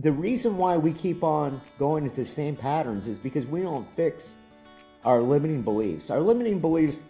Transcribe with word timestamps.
the 0.00 0.10
reason 0.10 0.56
why 0.56 0.78
we 0.78 0.94
keep 0.94 1.22
on 1.22 1.60
going 1.78 2.04
into 2.04 2.16
the 2.16 2.24
same 2.24 2.56
patterns 2.56 3.06
is 3.06 3.18
because 3.18 3.44
we 3.44 3.60
don't 3.60 3.86
fix 3.96 4.34
our 5.04 5.20
limiting 5.20 5.60
beliefs. 5.60 6.08
Our 6.08 6.20
limiting 6.20 6.58
beliefs 6.58 7.02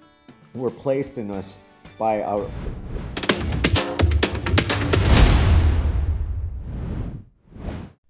were 0.54 0.72
placed 0.72 1.16
in 1.16 1.30
us 1.30 1.58
by 1.98 2.22
our 2.24 2.50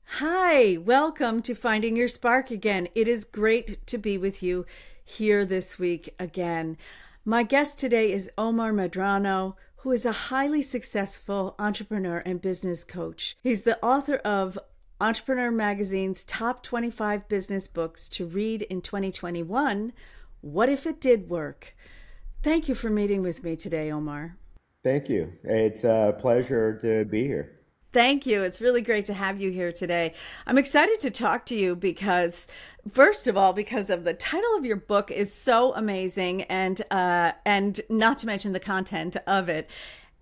Hi, 0.07 0.79
welcome 0.79 1.43
to 1.43 1.55
Finding 1.55 1.95
Your 1.95 2.09
Spark 2.09 2.51
again. 2.51 2.89
It 2.95 3.07
is 3.07 3.25
great 3.25 3.87
to 3.87 3.99
be 3.99 4.17
with 4.17 4.43
you 4.43 4.65
here 5.05 5.45
this 5.45 5.79
week 5.79 6.15
again. 6.19 6.79
My 7.23 7.43
guest 7.43 7.77
today 7.77 8.15
is 8.15 8.31
Omar 8.39 8.73
Medrano, 8.73 9.57
who 9.83 9.93
is 9.93 10.05
a 10.05 10.13
highly 10.13 10.61
successful 10.61 11.55
entrepreneur 11.59 12.19
and 12.19 12.41
business 12.41 12.85
coach. 12.85 13.37
He's 13.43 13.63
the 13.63 13.83
author 13.83 14.17
of 14.17 14.59
Entrepreneur 15.01 15.51
Magazine's 15.51 16.25
top 16.25 16.63
25 16.63 17.27
business 17.27 17.67
books 17.67 18.07
to 18.11 18.27
read 18.27 18.63
in 18.63 18.83
2021 18.83 19.95
What 20.43 20.69
If 20.69 20.87
It 20.87 21.01
Did 21.01 21.31
Work? 21.31 21.75
Thank 22.43 22.69
you 22.69 22.75
for 22.75 22.91
meeting 22.91 23.23
with 23.23 23.43
me 23.43 23.57
today, 23.57 23.91
Omar. 23.91 24.37
Thank 24.85 25.09
you. 25.09 25.33
It's 25.43 25.85
a 25.85 26.15
pleasure 26.19 26.79
to 26.83 27.07
be 27.07 27.25
here. 27.25 27.61
Thank 27.95 28.27
you. 28.27 28.43
It's 28.43 28.61
really 28.61 28.83
great 28.83 29.07
to 29.07 29.15
have 29.15 29.41
you 29.41 29.51
here 29.51 29.73
today. 29.73 30.13
I'm 30.47 30.59
excited 30.59 31.01
to 31.01 31.11
talk 31.11 31.47
to 31.47 31.57
you 31.57 31.75
because, 31.75 32.47
first 32.93 33.27
of 33.27 33.39
all, 33.39 33.55
because 33.55 33.89
of 33.89 34.05
the 34.05 34.15
title 34.15 34.55
of 34.57 34.67
your 34.67 34.77
book 34.77 35.11
is 35.11 35.33
so 35.33 35.75
amazing, 35.75 36.43
and 36.43 36.83
uh, 36.91 37.33
and 37.45 37.81
not 37.89 38.19
to 38.19 38.27
mention 38.27 38.53
the 38.53 38.61
content 38.61 39.17
of 39.27 39.49
it. 39.49 39.69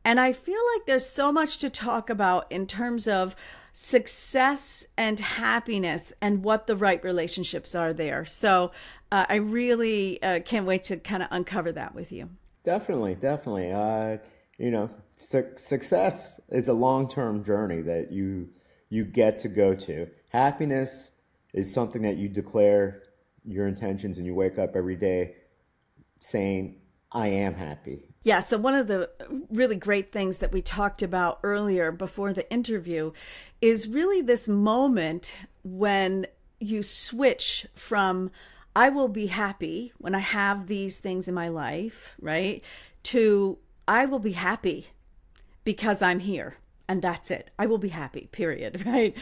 And 0.02 0.18
I 0.18 0.32
feel 0.32 0.60
like 0.74 0.86
there's 0.86 1.04
so 1.04 1.30
much 1.30 1.58
to 1.58 1.68
talk 1.68 2.08
about 2.08 2.50
in 2.50 2.66
terms 2.66 3.06
of 3.06 3.36
success 3.80 4.84
and 4.96 5.20
happiness 5.20 6.12
and 6.20 6.42
what 6.42 6.66
the 6.66 6.76
right 6.76 7.02
relationships 7.04 7.76
are 7.76 7.92
there. 7.92 8.24
So 8.24 8.72
uh, 9.12 9.26
I 9.28 9.36
really 9.36 10.20
uh, 10.20 10.40
can't 10.40 10.66
wait 10.66 10.82
to 10.84 10.96
kind 10.96 11.22
of 11.22 11.28
uncover 11.30 11.70
that 11.70 11.94
with 11.94 12.10
you. 12.10 12.28
Definitely, 12.64 13.14
definitely. 13.14 13.70
Uh, 13.70 14.18
you 14.58 14.72
know, 14.72 14.90
su- 15.16 15.52
success 15.54 16.40
is 16.48 16.66
a 16.66 16.72
long-term 16.72 17.44
journey 17.44 17.80
that 17.82 18.10
you 18.10 18.48
you 18.88 19.04
get 19.04 19.38
to 19.38 19.48
go 19.48 19.76
to. 19.76 20.08
Happiness 20.30 21.12
is 21.54 21.72
something 21.72 22.02
that 22.02 22.16
you 22.16 22.28
declare 22.28 23.04
your 23.44 23.68
intentions 23.68 24.18
and 24.18 24.26
you 24.26 24.34
wake 24.34 24.58
up 24.58 24.74
every 24.74 24.96
day 24.96 25.36
saying, 26.18 26.80
"I 27.12 27.28
am 27.28 27.54
happy." 27.54 28.08
Yeah, 28.24 28.40
so 28.40 28.58
one 28.58 28.74
of 28.74 28.88
the 28.88 29.10
really 29.50 29.76
great 29.76 30.12
things 30.12 30.38
that 30.38 30.52
we 30.52 30.60
talked 30.60 31.02
about 31.02 31.40
earlier 31.42 31.90
before 31.90 32.32
the 32.32 32.50
interview 32.52 33.12
is 33.60 33.88
really 33.88 34.20
this 34.20 34.46
moment 34.46 35.34
when 35.62 36.26
you 36.60 36.82
switch 36.82 37.66
from 37.74 38.30
I 38.76 38.90
will 38.90 39.08
be 39.08 39.26
happy 39.26 39.92
when 39.98 40.14
I 40.14 40.20
have 40.20 40.66
these 40.66 40.98
things 40.98 41.26
in 41.26 41.34
my 41.34 41.48
life, 41.48 42.14
right? 42.20 42.62
To 43.04 43.58
I 43.86 44.06
will 44.06 44.18
be 44.18 44.32
happy 44.32 44.88
because 45.64 46.02
I'm 46.02 46.20
here 46.20 46.58
and 46.88 47.02
that's 47.02 47.30
it. 47.30 47.50
I 47.58 47.66
will 47.66 47.78
be 47.78 47.88
happy, 47.88 48.28
period, 48.32 48.86
right? 48.86 49.14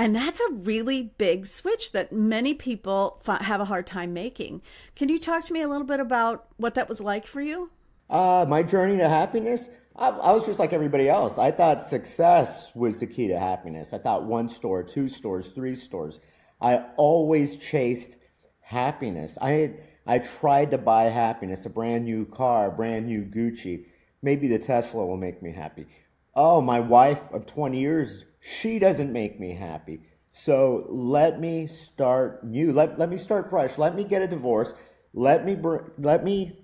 And 0.00 0.16
that's 0.16 0.40
a 0.40 0.52
really 0.54 1.12
big 1.18 1.46
switch 1.46 1.92
that 1.92 2.10
many 2.10 2.54
people 2.54 3.20
have 3.26 3.60
a 3.60 3.66
hard 3.66 3.86
time 3.86 4.14
making. 4.14 4.62
Can 4.96 5.10
you 5.10 5.18
talk 5.18 5.44
to 5.44 5.52
me 5.52 5.60
a 5.60 5.68
little 5.68 5.86
bit 5.86 6.00
about 6.00 6.46
what 6.56 6.74
that 6.76 6.88
was 6.88 7.02
like 7.02 7.26
for 7.26 7.42
you? 7.42 7.70
Uh, 8.08 8.46
my 8.48 8.62
journey 8.62 8.96
to 8.96 9.06
happiness, 9.06 9.68
I, 9.96 10.08
I, 10.08 10.32
was 10.32 10.46
just 10.46 10.58
like 10.58 10.72
everybody 10.72 11.10
else. 11.10 11.36
I 11.36 11.50
thought 11.50 11.82
success 11.82 12.74
was 12.74 12.98
the 12.98 13.06
key 13.06 13.28
to 13.28 13.38
happiness. 13.38 13.92
I 13.92 13.98
thought 13.98 14.24
one 14.24 14.48
store, 14.48 14.82
two 14.82 15.06
stores, 15.06 15.48
three 15.48 15.74
stores. 15.74 16.20
I 16.62 16.78
always 16.96 17.56
chased 17.56 18.16
happiness. 18.62 19.36
I 19.42 19.74
I 20.06 20.20
tried 20.20 20.70
to 20.70 20.78
buy 20.78 21.10
happiness, 21.10 21.66
a 21.66 21.70
brand 21.70 22.06
new 22.06 22.24
car, 22.24 22.68
a 22.68 22.72
brand 22.72 23.06
new 23.06 23.20
Gucci. 23.22 23.84
Maybe 24.22 24.48
the 24.48 24.58
Tesla 24.58 25.04
will 25.04 25.18
make 25.18 25.42
me 25.42 25.52
happy. 25.52 25.86
Oh, 26.34 26.62
my 26.62 26.80
wife 26.80 27.20
of 27.34 27.44
20 27.44 27.78
years, 27.78 28.24
she 28.40 28.78
doesn't 28.78 29.12
make 29.12 29.38
me 29.38 29.54
happy. 29.54 30.00
So 30.32 30.86
let 30.88 31.40
me 31.40 31.66
start 31.66 32.44
new. 32.44 32.72
Let, 32.72 32.98
let 32.98 33.10
me 33.10 33.18
start 33.18 33.50
fresh. 33.50 33.78
Let 33.78 33.94
me 33.94 34.04
get 34.04 34.22
a 34.22 34.28
divorce. 34.28 34.74
Let 35.12 35.44
me 35.44 35.56
let 35.98 36.24
me 36.24 36.58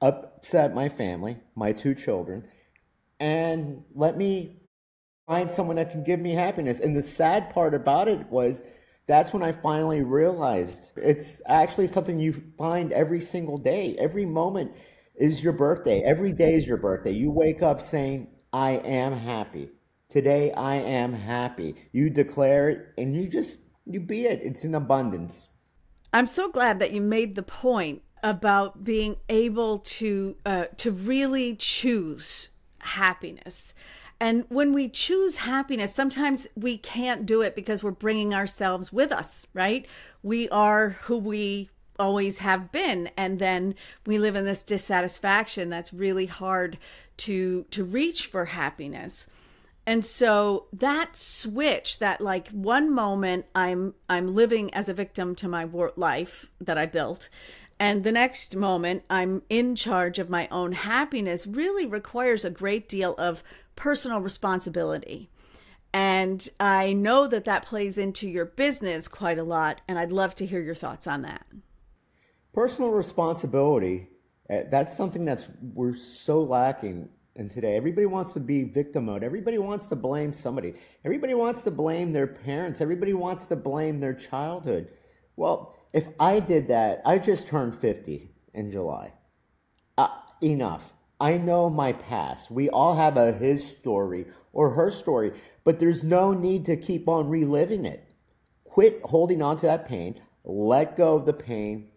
upset 0.00 0.74
my 0.74 0.88
family, 0.88 1.38
my 1.56 1.72
two 1.72 1.94
children, 1.94 2.44
and 3.20 3.82
let 3.94 4.16
me 4.16 4.56
find 5.26 5.50
someone 5.50 5.76
that 5.76 5.90
can 5.90 6.04
give 6.04 6.20
me 6.20 6.34
happiness. 6.34 6.80
And 6.80 6.96
the 6.96 7.02
sad 7.02 7.50
part 7.50 7.74
about 7.74 8.08
it 8.08 8.26
was 8.30 8.62
that's 9.06 9.32
when 9.32 9.42
I 9.42 9.52
finally 9.52 10.02
realized 10.02 10.92
it's 10.96 11.40
actually 11.46 11.86
something 11.86 12.20
you 12.20 12.34
find 12.58 12.92
every 12.92 13.20
single 13.20 13.58
day. 13.58 13.96
Every 13.98 14.26
moment 14.26 14.72
is 15.16 15.42
your 15.42 15.54
birthday. 15.54 16.02
Every 16.02 16.32
day 16.32 16.54
is 16.54 16.66
your 16.66 16.76
birthday. 16.76 17.12
You 17.12 17.30
wake 17.30 17.62
up 17.62 17.80
saying, 17.80 18.28
I 18.52 18.72
am 18.72 19.12
happy. 19.12 19.70
Today 20.08 20.52
I 20.52 20.76
am 20.76 21.12
happy. 21.12 21.74
You 21.92 22.08
declare 22.08 22.70
it 22.70 22.94
and 22.96 23.14
you 23.14 23.28
just 23.28 23.58
you 23.84 24.00
be 24.00 24.24
it. 24.24 24.40
It's 24.42 24.64
in 24.64 24.74
abundance. 24.74 25.48
I'm 26.14 26.26
so 26.26 26.50
glad 26.50 26.78
that 26.78 26.92
you 26.92 27.02
made 27.02 27.34
the 27.34 27.42
point 27.42 28.00
about 28.22 28.84
being 28.84 29.16
able 29.28 29.80
to 29.80 30.36
uh, 30.46 30.64
to 30.78 30.90
really 30.90 31.56
choose 31.56 32.48
happiness. 32.78 33.74
And 34.18 34.46
when 34.48 34.72
we 34.72 34.88
choose 34.88 35.36
happiness, 35.36 35.94
sometimes 35.94 36.48
we 36.56 36.78
can't 36.78 37.26
do 37.26 37.42
it 37.42 37.54
because 37.54 37.84
we're 37.84 37.90
bringing 37.90 38.32
ourselves 38.32 38.90
with 38.90 39.12
us, 39.12 39.46
right? 39.52 39.86
We 40.22 40.48
are 40.48 40.96
who 41.02 41.18
we 41.18 41.68
always 41.98 42.38
have 42.38 42.72
been 42.72 43.10
and 43.16 43.40
then 43.40 43.74
we 44.06 44.18
live 44.18 44.36
in 44.36 44.44
this 44.44 44.62
dissatisfaction 44.62 45.68
that's 45.68 45.92
really 45.92 46.26
hard 46.26 46.78
to 47.18 47.66
to 47.70 47.84
reach 47.84 48.26
for 48.26 48.46
happiness. 48.46 49.26
And 49.88 50.04
so 50.04 50.66
that 50.70 51.16
switch, 51.16 51.98
that 51.98 52.20
like 52.20 52.50
one 52.50 52.92
moment 52.92 53.46
I'm 53.54 53.94
I'm 54.06 54.34
living 54.34 54.72
as 54.74 54.90
a 54.90 54.92
victim 54.92 55.34
to 55.36 55.48
my 55.48 55.66
life 55.96 56.50
that 56.60 56.76
I 56.76 56.84
built, 56.84 57.30
and 57.80 58.04
the 58.04 58.12
next 58.12 58.54
moment 58.54 59.04
I'm 59.08 59.40
in 59.48 59.74
charge 59.74 60.18
of 60.18 60.28
my 60.28 60.46
own 60.48 60.72
happiness 60.72 61.46
really 61.46 61.86
requires 61.86 62.44
a 62.44 62.50
great 62.50 62.86
deal 62.86 63.14
of 63.16 63.42
personal 63.76 64.20
responsibility. 64.20 65.30
And 65.90 66.46
I 66.60 66.92
know 66.92 67.26
that 67.26 67.46
that 67.46 67.64
plays 67.64 67.96
into 67.96 68.28
your 68.28 68.44
business 68.44 69.08
quite 69.08 69.38
a 69.38 69.42
lot, 69.42 69.80
and 69.88 69.98
I'd 69.98 70.12
love 70.12 70.34
to 70.34 70.44
hear 70.44 70.60
your 70.60 70.74
thoughts 70.74 71.06
on 71.06 71.22
that. 71.22 71.46
Personal 72.52 72.90
responsibility, 72.90 74.10
eh, 74.50 74.64
that's 74.70 74.94
something 74.94 75.24
that's 75.24 75.46
we're 75.72 75.96
so 75.96 76.42
lacking 76.42 77.08
in 77.38 77.48
today. 77.48 77.76
Everybody 77.76 78.06
wants 78.06 78.32
to 78.34 78.40
be 78.40 78.64
victim 78.64 79.04
mode. 79.06 79.22
Everybody 79.22 79.58
wants 79.58 79.86
to 79.88 79.96
blame 79.96 80.32
somebody. 80.32 80.74
Everybody 81.04 81.34
wants 81.34 81.62
to 81.62 81.70
blame 81.70 82.12
their 82.12 82.26
parents. 82.26 82.80
Everybody 82.80 83.14
wants 83.14 83.46
to 83.46 83.56
blame 83.56 84.00
their 84.00 84.12
childhood. 84.12 84.88
Well, 85.36 85.76
if 85.92 86.08
I 86.18 86.40
did 86.40 86.68
that, 86.68 87.00
I 87.06 87.18
just 87.18 87.46
turned 87.46 87.76
50 87.76 88.28
in 88.54 88.72
July. 88.72 89.12
Uh, 89.96 90.08
enough. 90.42 90.92
I 91.20 91.38
know 91.38 91.70
my 91.70 91.92
past. 91.92 92.50
We 92.50 92.68
all 92.68 92.96
have 92.96 93.16
a 93.16 93.32
his 93.32 93.64
story 93.66 94.26
or 94.52 94.70
her 94.70 94.90
story, 94.90 95.32
but 95.64 95.78
there's 95.78 96.04
no 96.04 96.32
need 96.32 96.64
to 96.66 96.76
keep 96.76 97.08
on 97.08 97.28
reliving 97.28 97.84
it. 97.84 98.04
Quit 98.64 99.00
holding 99.04 99.42
on 99.42 99.56
to 99.58 99.66
that 99.66 99.88
pain. 99.88 100.20
Let 100.44 100.96
go 100.96 101.16
of 101.16 101.26
the 101.26 101.32
pain. 101.32 101.90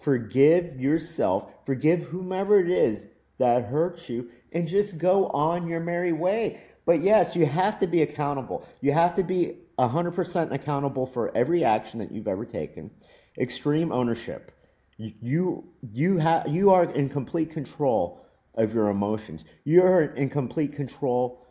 Forgive 0.00 0.80
yourself. 0.80 1.52
Forgive 1.64 2.04
whomever 2.04 2.58
it 2.58 2.70
is 2.70 3.06
that 3.42 3.64
hurts 3.64 4.08
you 4.08 4.30
and 4.52 4.66
just 4.66 4.98
go 4.98 5.26
on 5.28 5.66
your 5.68 5.80
merry 5.80 6.12
way. 6.12 6.60
But 6.86 7.02
yes, 7.02 7.36
you 7.36 7.46
have 7.46 7.78
to 7.80 7.86
be 7.86 8.02
accountable. 8.02 8.66
You 8.80 8.92
have 8.92 9.14
to 9.16 9.22
be 9.22 9.58
100% 9.78 10.52
accountable 10.52 11.06
for 11.06 11.36
every 11.36 11.64
action 11.64 11.98
that 11.98 12.12
you've 12.12 12.28
ever 12.28 12.44
taken. 12.44 12.90
Extreme 13.38 13.92
ownership. 13.92 14.52
You 14.98 15.64
you 15.92 16.20
you 16.46 16.70
are 16.70 16.84
in 16.84 17.08
complete 17.08 17.50
control 17.50 18.24
of 18.54 18.72
your 18.74 18.88
emotions. 18.88 19.44
You're 19.64 20.02
in 20.14 20.28
complete 20.28 20.74
control 20.74 21.46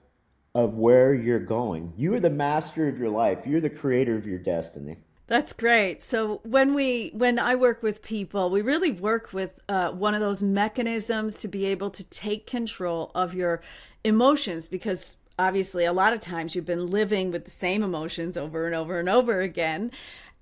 of 0.54 0.76
where 0.76 1.14
you're 1.14 1.40
going. 1.40 1.92
You 1.98 2.14
are 2.14 2.20
the 2.20 2.30
master 2.30 2.88
of 2.88 2.98
your 2.98 3.10
life. 3.10 3.40
You're 3.46 3.62
the 3.62 3.70
creator 3.70 4.16
of 4.16 4.26
your 4.26 4.40
destiny. 4.40 4.98
That's 5.32 5.54
great. 5.54 6.02
So 6.02 6.42
when 6.44 6.74
we 6.74 7.12
when 7.14 7.40
I 7.40 7.56
work 7.56 7.82
with 7.82 8.02
people, 8.02 8.50
we 8.50 8.62
really 8.62 8.92
work 8.92 9.32
with 9.32 9.52
uh, 9.70 9.92
one 9.92 10.14
of 10.14 10.20
those 10.20 10.44
mechanisms 10.44 11.36
to 11.36 11.48
be 11.48 11.64
able 11.68 11.90
to 11.92 12.04
take 12.04 12.46
control 12.46 13.12
of 13.16 13.34
your 13.34 13.62
emotions 14.04 14.68
because 14.68 15.16
obviously 15.40 15.86
a 15.86 15.94
lot 15.94 16.12
of 16.12 16.20
times 16.20 16.54
you've 16.54 16.66
been 16.66 16.86
living 16.86 17.32
with 17.32 17.46
the 17.46 17.52
same 17.52 17.82
emotions 17.82 18.36
over 18.36 18.66
and 18.66 18.76
over 18.76 19.00
and 19.00 19.08
over 19.08 19.40
again 19.40 19.92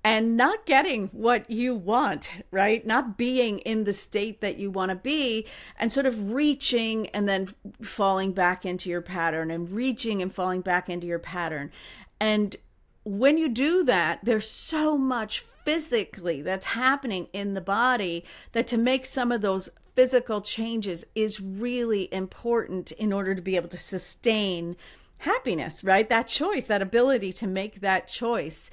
and 0.02 0.36
not 0.36 0.66
getting 0.66 1.06
what 1.12 1.48
you 1.48 1.72
want, 1.72 2.32
right? 2.50 2.84
Not 2.84 3.16
being 3.16 3.60
in 3.60 3.84
the 3.84 3.92
state 3.92 4.40
that 4.40 4.58
you 4.58 4.72
want 4.72 4.88
to 4.88 4.96
be 4.96 5.46
and 5.78 5.92
sort 5.92 6.06
of 6.06 6.32
reaching 6.32 7.06
and 7.10 7.28
then 7.28 7.54
falling 7.80 8.32
back 8.32 8.66
into 8.66 8.90
your 8.90 9.02
pattern 9.02 9.52
and 9.52 9.70
reaching 9.70 10.20
and 10.20 10.34
falling 10.34 10.62
back 10.62 10.90
into 10.90 11.06
your 11.06 11.20
pattern. 11.20 11.70
And 12.18 12.56
when 13.04 13.38
you 13.38 13.48
do 13.48 13.82
that, 13.84 14.20
there's 14.22 14.48
so 14.48 14.98
much 14.98 15.40
physically 15.64 16.42
that's 16.42 16.66
happening 16.66 17.28
in 17.32 17.54
the 17.54 17.60
body 17.60 18.24
that 18.52 18.66
to 18.68 18.76
make 18.76 19.06
some 19.06 19.32
of 19.32 19.40
those 19.40 19.70
physical 19.94 20.40
changes 20.40 21.04
is 21.14 21.40
really 21.40 22.12
important 22.12 22.92
in 22.92 23.12
order 23.12 23.34
to 23.34 23.42
be 23.42 23.56
able 23.56 23.68
to 23.68 23.78
sustain 23.78 24.76
happiness, 25.18 25.82
right? 25.82 26.08
That 26.08 26.26
choice, 26.26 26.66
that 26.66 26.82
ability 26.82 27.32
to 27.34 27.46
make 27.46 27.80
that 27.80 28.06
choice. 28.06 28.70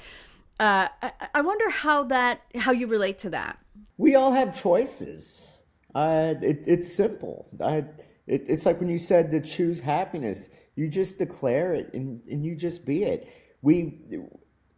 Uh, 0.60 0.88
I, 1.02 1.12
I 1.36 1.42
wonder 1.42 1.70
how 1.70 2.04
that 2.06 2.42
how 2.56 2.72
you 2.72 2.88
relate 2.88 3.18
to 3.20 3.30
that. 3.32 3.60
We 3.98 4.16
all 4.16 4.32
have 4.32 4.60
choices. 4.60 5.58
Uh, 5.96 6.36
it, 6.42 6.64
it's 6.66 6.92
simple. 6.92 7.48
I, 7.64 7.86
it, 8.28 8.46
it's 8.48 8.66
like 8.66 8.80
when 8.80 8.90
you 8.90 8.98
said 8.98 9.32
to 9.32 9.42
choose 9.42 9.80
happiness, 9.80 10.50
you 10.76 10.88
just 10.88 11.18
declare 11.18 11.74
it 11.74 11.94
and, 11.94 12.22
and 12.30 12.46
you 12.46 12.56
just 12.56 12.86
be 12.86 13.04
it. 13.04 13.28
We, 13.68 14.00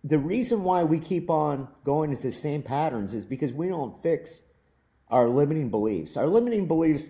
the 0.03 0.17
reason 0.17 0.63
why 0.63 0.83
we 0.83 0.99
keep 0.99 1.29
on 1.29 1.67
going 1.83 2.09
into 2.09 2.23
the 2.23 2.31
same 2.31 2.63
patterns 2.63 3.13
is 3.13 3.23
because 3.23 3.53
we 3.53 3.67
don't 3.67 4.01
fix 4.01 4.41
our 5.09 5.29
limiting 5.29 5.69
beliefs. 5.69 6.17
Our 6.17 6.25
limiting 6.25 6.67
beliefs 6.67 7.05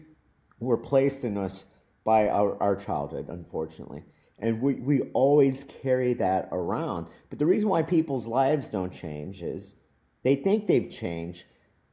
were 0.60 0.76
placed 0.76 1.24
in 1.24 1.38
us 1.38 1.64
by 2.04 2.28
our, 2.28 2.62
our 2.62 2.76
childhood, 2.76 3.30
unfortunately. 3.30 4.04
And 4.40 4.62
we, 4.62 4.74
we 4.74 5.02
always 5.14 5.64
carry 5.82 6.14
that 6.16 6.50
around. 6.52 7.08
But 7.30 7.40
the 7.40 7.46
reason 7.46 7.70
why 7.70 7.84
people's 7.84 8.28
lives 8.28 8.68
don't 8.68 8.92
change 8.92 9.42
is 9.42 9.76
they 10.24 10.36
think 10.36 10.68
they've 10.68 10.92
changed, 10.92 11.46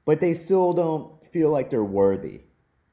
but 0.05 0.21
they 0.21 0.35
still 0.35 0.73
don't 0.73 1.25
feel 1.29 1.51
like 1.51 1.71
they're 1.71 1.85
worthy. 1.85 2.41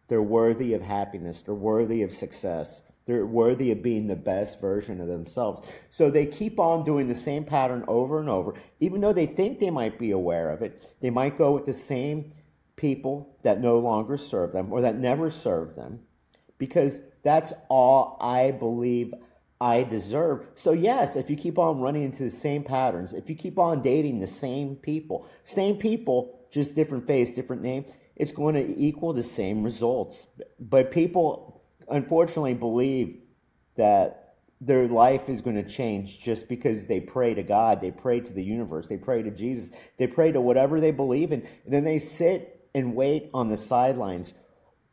They're 0.10 0.22
worthy 0.22 0.75
of 0.75 0.84
happiness, 0.84 1.42
they're 1.42 1.56
worthy 1.56 2.04
of 2.04 2.13
success, 2.13 2.84
they're 3.05 3.25
worthy 3.25 3.71
of 3.71 3.83
being 3.83 4.07
the 4.07 4.15
best 4.15 4.61
version 4.61 5.01
of 5.01 5.07
themselves. 5.07 5.61
So 5.89 6.09
they 6.09 6.25
keep 6.25 6.59
on 6.59 6.83
doing 6.83 7.07
the 7.07 7.15
same 7.15 7.44
pattern 7.44 7.83
over 7.88 8.19
and 8.19 8.29
over, 8.29 8.53
even 8.79 9.01
though 9.01 9.13
they 9.13 9.25
think 9.25 9.59
they 9.59 9.69
might 9.69 10.00
be 10.00 10.11
aware 10.11 10.50
of 10.51 10.61
it. 10.61 10.81
They 11.01 11.09
might 11.09 11.38
go 11.38 11.51
with 11.51 11.65
the 11.65 11.73
same 11.73 12.31
people 12.75 13.38
that 13.44 13.61
no 13.61 13.79
longer 13.79 14.17
serve 14.17 14.53
them 14.53 14.71
or 14.71 14.81
that 14.81 14.95
never 14.95 15.29
served 15.29 15.77
them 15.77 16.00
because 16.57 17.01
that's 17.23 17.53
all 17.69 18.17
I 18.21 18.51
believe 18.51 19.13
I 19.59 19.83
deserve. 19.83 20.47
So, 20.56 20.73
yes, 20.73 21.15
if 21.15 21.29
you 21.29 21.35
keep 21.35 21.57
on 21.57 21.79
running 21.79 22.03
into 22.03 22.23
the 22.23 22.29
same 22.29 22.63
patterns, 22.63 23.13
if 23.13 23.29
you 23.29 23.35
keep 23.35 23.57
on 23.57 23.81
dating 23.81 24.19
the 24.19 24.27
same 24.27 24.75
people, 24.75 25.27
same 25.45 25.77
people, 25.77 26.47
just 26.51 26.75
different 26.75 27.07
face, 27.07 27.33
different 27.33 27.61
name, 27.61 27.85
it's 28.15 28.31
going 28.31 28.56
to 28.56 28.79
equal 28.79 29.13
the 29.13 29.23
same 29.23 29.63
results. 29.63 30.27
But 30.59 30.91
people 30.91 31.62
unfortunately 31.94 32.54
believe 32.54 33.19
that 33.75 34.36
their 34.62 34.88
life 34.88 35.30
is 35.30 35.42
going 35.42 35.56
to 35.56 35.69
change 35.69 36.19
just 36.19 36.48
because 36.48 36.88
they 36.88 37.00
pray 37.00 37.34
to 37.34 37.44
God, 37.44 37.81
they 37.81 37.92
pray 37.92 38.19
to 38.19 38.34
the 38.34 38.44
universe, 38.44 38.88
they 38.88 38.98
pray 38.98 39.22
to 39.22 39.31
Jesus, 39.31 39.72
they 39.98 40.07
pray 40.07 40.31
to 40.31 40.42
whatever 40.42 40.80
they 40.80 40.92
believe 40.92 41.31
in, 41.31 41.42
and 41.66 41.74
then 41.74 41.84
they 41.84 42.00
sit 42.00 42.69
and 42.74 42.95
wait 42.95 43.30
on 43.34 43.50
the 43.50 43.57
sidelines, 43.57 44.34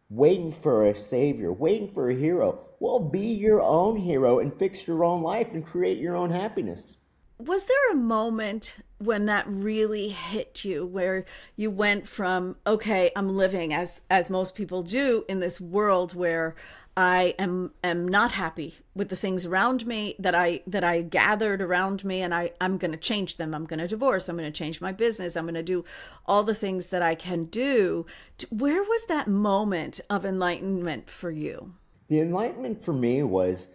waiting 0.09 0.51
for 0.51 0.87
a 0.87 0.95
savior, 0.95 1.53
waiting 1.53 1.89
for 1.89 2.11
a 2.11 2.15
hero. 2.15 2.67
Well, 2.81 2.99
be 2.99 3.29
your 3.35 3.63
own 3.63 3.97
hero 3.97 4.41
and 4.41 4.53
fix 4.59 4.87
your 4.87 5.05
own 5.05 5.23
life 5.23 5.49
and 5.53 5.65
create 5.65 5.99
your 5.99 6.17
own 6.17 6.31
happiness. 6.31 6.97
Was 7.41 7.65
there 7.65 7.91
a 7.93 7.97
moment 7.97 8.77
when 8.99 9.25
that 9.27 9.47
really 9.49 10.11
hit 10.11 10.63
you 10.63 10.85
where 10.85 11.25
you 11.57 11.71
went 11.71 12.07
from 12.07 12.57
okay, 12.67 13.11
I'm 13.17 13.35
living 13.35 13.73
as 13.73 14.01
as 14.11 14.29
most 14.29 14.55
people 14.55 14.83
do 14.83 15.25
in 15.29 15.41
this 15.41 15.61
world 15.61 16.15
where 16.15 16.55
I 16.97 17.35
am 17.39 17.73
am 17.83 18.07
not 18.07 18.33
happy 18.33 18.77
with 18.95 19.09
the 19.09 19.17
things 19.17 19.47
around 19.47 19.87
me 19.87 20.17
that 20.19 20.35
I 20.35 20.61
that 20.67 20.85
I 20.85 21.01
gathered 21.01 21.63
around 21.63 22.05
me 22.05 22.21
and 22.21 22.35
I 22.35 22.53
I'm 22.61 22.77
going 22.77 22.93
to 22.93 22.99
change 22.99 23.39
them. 23.39 23.55
I'm 23.55 23.65
going 23.65 23.79
to 23.79 23.89
divorce. 23.89 24.29
I'm 24.29 24.37
going 24.37 24.53
to 24.53 24.59
change 24.59 24.83
my 24.83 24.93
business. 24.93 25.35
I'm 25.35 25.45
going 25.45 25.55
to 25.55 25.63
do 25.63 25.85
all 26.27 26.45
the 26.45 26.55
things 26.55 26.89
that 26.89 27.01
I 27.01 27.15
can 27.15 27.45
do. 27.45 28.05
Where 28.51 28.83
was 28.83 29.07
that 29.07 29.29
moment 29.29 30.01
of 30.11 30.27
enlightenment 30.27 31.09
for 31.09 31.31
you? 31.31 31.73
The 32.09 32.21
enlightenment 32.21 32.85
for 32.85 32.93
me 32.93 33.23
was 33.23 33.69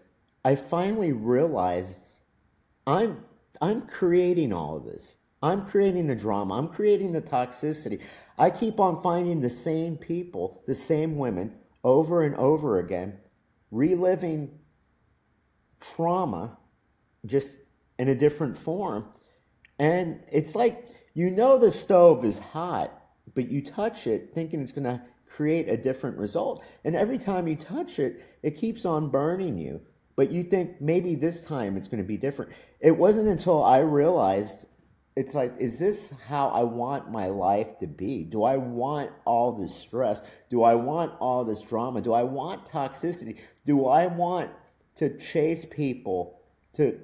I 0.43 0.53
finally 0.53 1.13
realized 1.13 2.01
I'm 2.85 3.23
I'm 3.61 3.85
creating 3.85 4.53
all 4.53 4.77
of 4.77 4.85
this. 4.85 5.15
I'm 5.41 5.65
creating 5.65 6.07
the 6.07 6.15
drama. 6.15 6.55
I'm 6.55 6.67
creating 6.67 7.11
the 7.11 7.21
toxicity. 7.21 8.01
I 8.37 8.49
keep 8.49 8.79
on 8.79 9.01
finding 9.01 9.41
the 9.41 9.49
same 9.49 9.95
people, 9.97 10.63
the 10.67 10.75
same 10.75 11.17
women 11.17 11.53
over 11.83 12.23
and 12.23 12.35
over 12.35 12.79
again, 12.79 13.17
reliving 13.71 14.49
trauma 15.79 16.57
just 17.25 17.59
in 17.99 18.09
a 18.09 18.15
different 18.15 18.57
form. 18.57 19.05
And 19.77 20.21
it's 20.31 20.55
like 20.55 20.87
you 21.13 21.29
know 21.29 21.57
the 21.57 21.71
stove 21.71 22.25
is 22.25 22.37
hot, 22.37 22.91
but 23.33 23.49
you 23.49 23.63
touch 23.63 24.07
it 24.07 24.31
thinking 24.33 24.61
it's 24.61 24.71
going 24.71 24.83
to 24.83 25.01
create 25.29 25.69
a 25.69 25.77
different 25.77 26.17
result. 26.17 26.63
And 26.83 26.95
every 26.95 27.17
time 27.17 27.47
you 27.47 27.55
touch 27.55 27.99
it, 27.99 28.23
it 28.43 28.57
keeps 28.57 28.85
on 28.85 29.09
burning 29.09 29.57
you 29.57 29.81
but 30.15 30.31
you 30.31 30.43
think 30.43 30.79
maybe 30.81 31.15
this 31.15 31.41
time 31.41 31.77
it's 31.77 31.87
going 31.87 32.01
to 32.01 32.07
be 32.07 32.17
different. 32.17 32.51
It 32.79 32.91
wasn't 32.91 33.27
until 33.27 33.63
I 33.63 33.79
realized 33.79 34.65
it's 35.15 35.33
like, 35.33 35.53
is 35.59 35.79
this 35.79 36.13
how 36.27 36.49
I 36.49 36.63
want 36.63 37.09
my 37.09 37.27
life 37.27 37.79
to 37.79 37.87
be? 37.87 38.23
Do 38.23 38.43
I 38.43 38.57
want 38.57 39.11
all 39.23 39.53
this 39.53 39.73
stress? 39.73 40.21
Do 40.49 40.63
I 40.63 40.75
want 40.75 41.13
all 41.19 41.45
this 41.45 41.61
drama? 41.61 42.01
Do 42.01 42.13
I 42.13 42.23
want 42.23 42.65
toxicity? 42.65 43.37
Do 43.65 43.85
I 43.85 44.07
want 44.07 44.51
to 44.95 45.17
chase 45.17 45.65
people 45.65 46.41
to, 46.73 46.99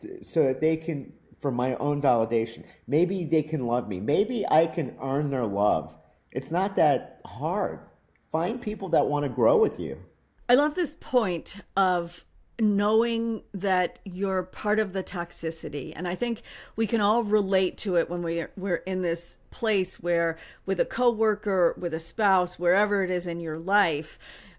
to 0.00 0.22
so 0.22 0.44
that 0.44 0.60
they 0.60 0.76
can, 0.76 1.12
for 1.40 1.50
my 1.50 1.74
own 1.76 2.00
validation, 2.00 2.64
maybe 2.86 3.24
they 3.24 3.42
can 3.42 3.66
love 3.66 3.88
me. 3.88 3.98
Maybe 3.98 4.46
I 4.48 4.66
can 4.66 4.96
earn 5.02 5.30
their 5.30 5.46
love. 5.46 5.94
It's 6.30 6.50
not 6.50 6.76
that 6.76 7.20
hard. 7.24 7.80
Find 8.30 8.60
people 8.60 8.88
that 8.90 9.06
want 9.06 9.24
to 9.24 9.28
grow 9.28 9.56
with 9.56 9.80
you. 9.80 9.98
I 10.48 10.54
love 10.54 10.74
this 10.74 10.96
point 11.00 11.56
of 11.76 12.24
knowing 12.60 13.42
that 13.52 13.98
you're 14.04 14.42
part 14.42 14.78
of 14.78 14.94
the 14.94 15.04
toxicity 15.04 15.92
and 15.94 16.08
i 16.08 16.14
think 16.14 16.40
we 16.74 16.86
can 16.86 17.02
all 17.02 17.22
relate 17.22 17.76
to 17.76 17.96
it 17.96 18.08
when 18.08 18.22
we're 18.22 18.50
we're 18.56 18.76
in 18.76 19.02
this 19.02 19.36
place 19.50 20.00
where 20.00 20.38
with 20.64 20.80
a 20.80 20.84
coworker 20.84 21.74
with 21.78 21.92
a 21.92 21.98
spouse 21.98 22.58
wherever 22.58 23.04
it 23.04 23.10
is 23.10 23.26
in 23.26 23.40
your 23.40 23.58
life 23.58 24.18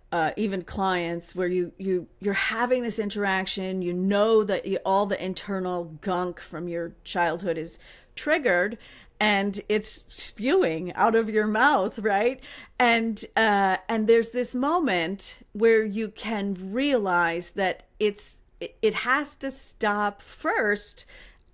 uh, 0.10 0.32
even 0.38 0.62
clients 0.62 1.36
where 1.36 1.48
you 1.48 1.72
you 1.78 2.08
you're 2.20 2.34
having 2.34 2.84
this 2.84 3.00
interaction 3.00 3.82
you 3.82 3.92
know 3.92 4.44
that 4.44 4.66
you, 4.66 4.78
all 4.86 5.06
the 5.06 5.22
internal 5.24 5.86
gunk 6.02 6.40
from 6.40 6.68
your 6.68 6.94
childhood 7.04 7.58
is 7.58 7.80
triggered 8.16 8.78
and 9.20 9.62
it's 9.68 10.04
spewing 10.08 10.94
out 10.94 11.16
of 11.16 11.30
your 11.30 11.48
mouth 11.48 12.00
right? 12.00 12.40
And 12.80 13.24
uh 13.36 13.78
and 13.90 14.08
there's 14.08 14.30
this 14.30 14.54
moment 14.54 15.38
where 15.54 15.84
you 15.84 16.10
can 16.10 16.72
realize 16.72 17.52
that 17.52 17.84
it's 18.00 18.36
it 18.60 18.94
has 18.94 19.36
to 19.36 19.52
stop 19.52 20.22
first 20.22 21.06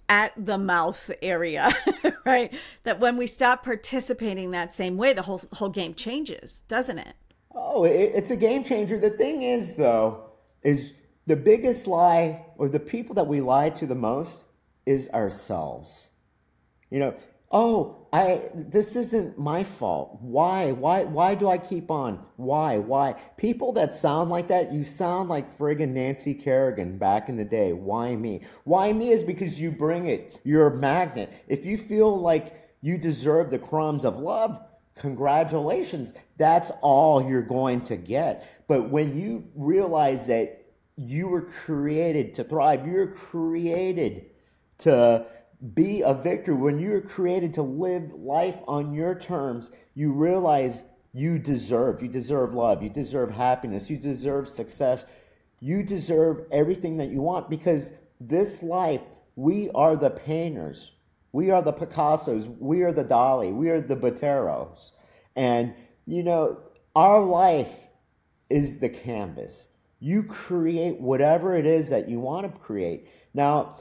at 0.10 0.34
the 0.38 0.58
mouth 0.58 1.10
area 1.22 1.76
right? 2.26 2.54
That 2.84 3.00
when 3.00 3.18
we 3.18 3.28
stop 3.28 3.64
participating 3.64 4.52
that 4.52 4.72
same 4.72 4.98
way 4.98 5.14
the 5.14 5.24
whole 5.24 5.42
whole 5.54 5.70
game 5.70 5.94
changes 5.94 6.64
doesn't 6.68 7.00
it? 7.00 7.16
Oh 7.56 7.86
it's 7.86 8.32
a 8.32 8.36
game 8.36 8.64
changer. 8.64 9.00
The 9.00 9.12
thing 9.12 9.44
is 9.44 9.76
though 9.76 10.26
is 10.64 10.94
the 11.26 11.36
biggest 11.36 11.88
lie 11.88 12.46
or 12.58 12.68
the 12.68 12.80
people 12.80 13.16
that 13.16 13.28
we 13.28 13.40
lie 13.40 13.70
to 13.70 13.86
the 13.86 13.96
most 13.96 14.46
is 14.86 15.10
ourselves. 15.10 16.10
You 16.90 17.00
know 17.00 17.16
oh 17.54 18.08
i 18.12 18.42
this 18.54 18.96
isn't 18.96 19.40
my 19.40 19.64
fault. 19.64 20.18
Why? 20.22 20.72
Why 20.72 21.04
why 21.04 21.36
do 21.36 21.48
i 21.48 21.58
keep 21.58 21.90
on? 21.90 22.26
Why? 22.36 22.78
Why? 22.78 23.14
People 23.38 23.72
that 23.74 23.92
sound 23.92 24.30
like 24.30 24.50
that 24.50 24.74
you 24.74 24.84
sound 24.84 25.30
like 25.30 25.58
friggin 25.58 25.90
nancy 25.90 26.34
kerrigan 26.34 26.98
back 26.98 27.30
in 27.30 27.38
the 27.38 27.46
day. 27.46 27.72
Why 27.72 28.16
me? 28.16 28.42
Why 28.66 28.92
me 28.92 29.12
is 29.12 29.24
because 29.24 29.60
you 29.60 29.72
bring 29.72 30.08
it. 30.08 30.42
You're 30.44 30.68
a 30.68 30.78
magnet. 30.78 31.32
If 31.48 31.66
you 31.66 31.78
feel 31.78 32.20
like 32.20 32.70
you 32.82 32.98
deserve 32.98 33.50
the 33.50 33.60
crumbs 33.60 34.04
of 34.04 34.18
love 34.18 34.60
congratulations. 34.96 36.14
That's 36.38 36.72
all 36.82 37.28
you're 37.28 37.42
going 37.42 37.82
to 37.82 37.96
get. 37.96 38.48
But 38.68 38.90
when 38.90 39.18
you 39.18 39.44
realize 39.56 40.28
that 40.28 40.64
you 40.96 41.28
were 41.28 41.42
created 41.42 42.36
to 42.36 42.44
thrive 42.44 42.86
you're 42.86 43.08
created 43.08 44.26
to 44.78 45.26
be 45.74 46.02
a 46.02 46.14
victor. 46.14 46.56
When 46.56 46.80
you're 46.80 47.02
created 47.02 47.54
to 47.56 47.62
live 47.62 48.14
life 48.14 48.58
on 48.68 48.94
your 48.94 49.16
terms, 49.16 49.72
you 49.96 50.12
realize 50.12 50.84
you 51.14 51.40
deserve. 51.40 52.02
You 52.02 52.10
deserve 52.10 52.54
love. 52.54 52.84
You 52.84 52.90
deserve 52.90 53.32
happiness. 53.32 53.90
You 53.90 53.98
deserve 53.98 54.50
success. 54.50 55.06
You 55.60 55.84
deserve 55.84 56.46
everything 56.52 56.98
that 56.98 57.10
you 57.10 57.22
want 57.22 57.50
because 57.50 57.92
this 58.20 58.62
life, 58.62 59.02
we 59.36 59.70
are 59.74 59.96
the 59.96 60.10
painters. 60.10 60.92
We 61.32 61.50
are 61.52 61.62
the 61.62 61.74
Picassos. 61.74 62.48
We 62.60 62.82
are 62.82 62.92
the 62.92 63.06
Dali. 63.06 63.54
We 63.54 63.70
are 63.70 63.80
the 63.80 63.96
Boteros. 63.96 64.92
And, 65.36 65.74
you 66.06 66.24
know, 66.24 66.60
our 66.96 67.24
life 67.24 67.74
is 68.50 68.80
the 68.80 68.90
canvas. 68.90 69.68
You 70.00 70.24
create 70.24 71.00
whatever 71.00 71.56
it 71.56 71.66
is 71.66 71.90
that 71.90 72.10
you 72.10 72.20
want 72.20 72.52
to 72.52 72.60
create. 72.60 73.08
Now, 73.34 73.78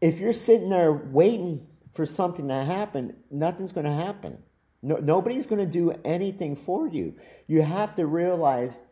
if 0.00 0.18
you're 0.18 0.32
sitting 0.32 0.70
there 0.70 0.92
waiting 0.92 1.66
for 1.92 2.04
something 2.06 2.48
to 2.48 2.64
happen, 2.64 3.16
nothing's 3.30 3.72
going 3.72 3.86
to 3.86 3.92
happen. 3.92 4.38
No, 4.82 4.96
nobody's 4.96 5.46
going 5.46 5.64
to 5.64 5.70
do 5.70 5.92
anything 6.04 6.54
for 6.54 6.86
you. 6.86 7.14
You 7.46 7.62
have 7.62 7.94
to 7.96 8.06
realize 8.06 8.82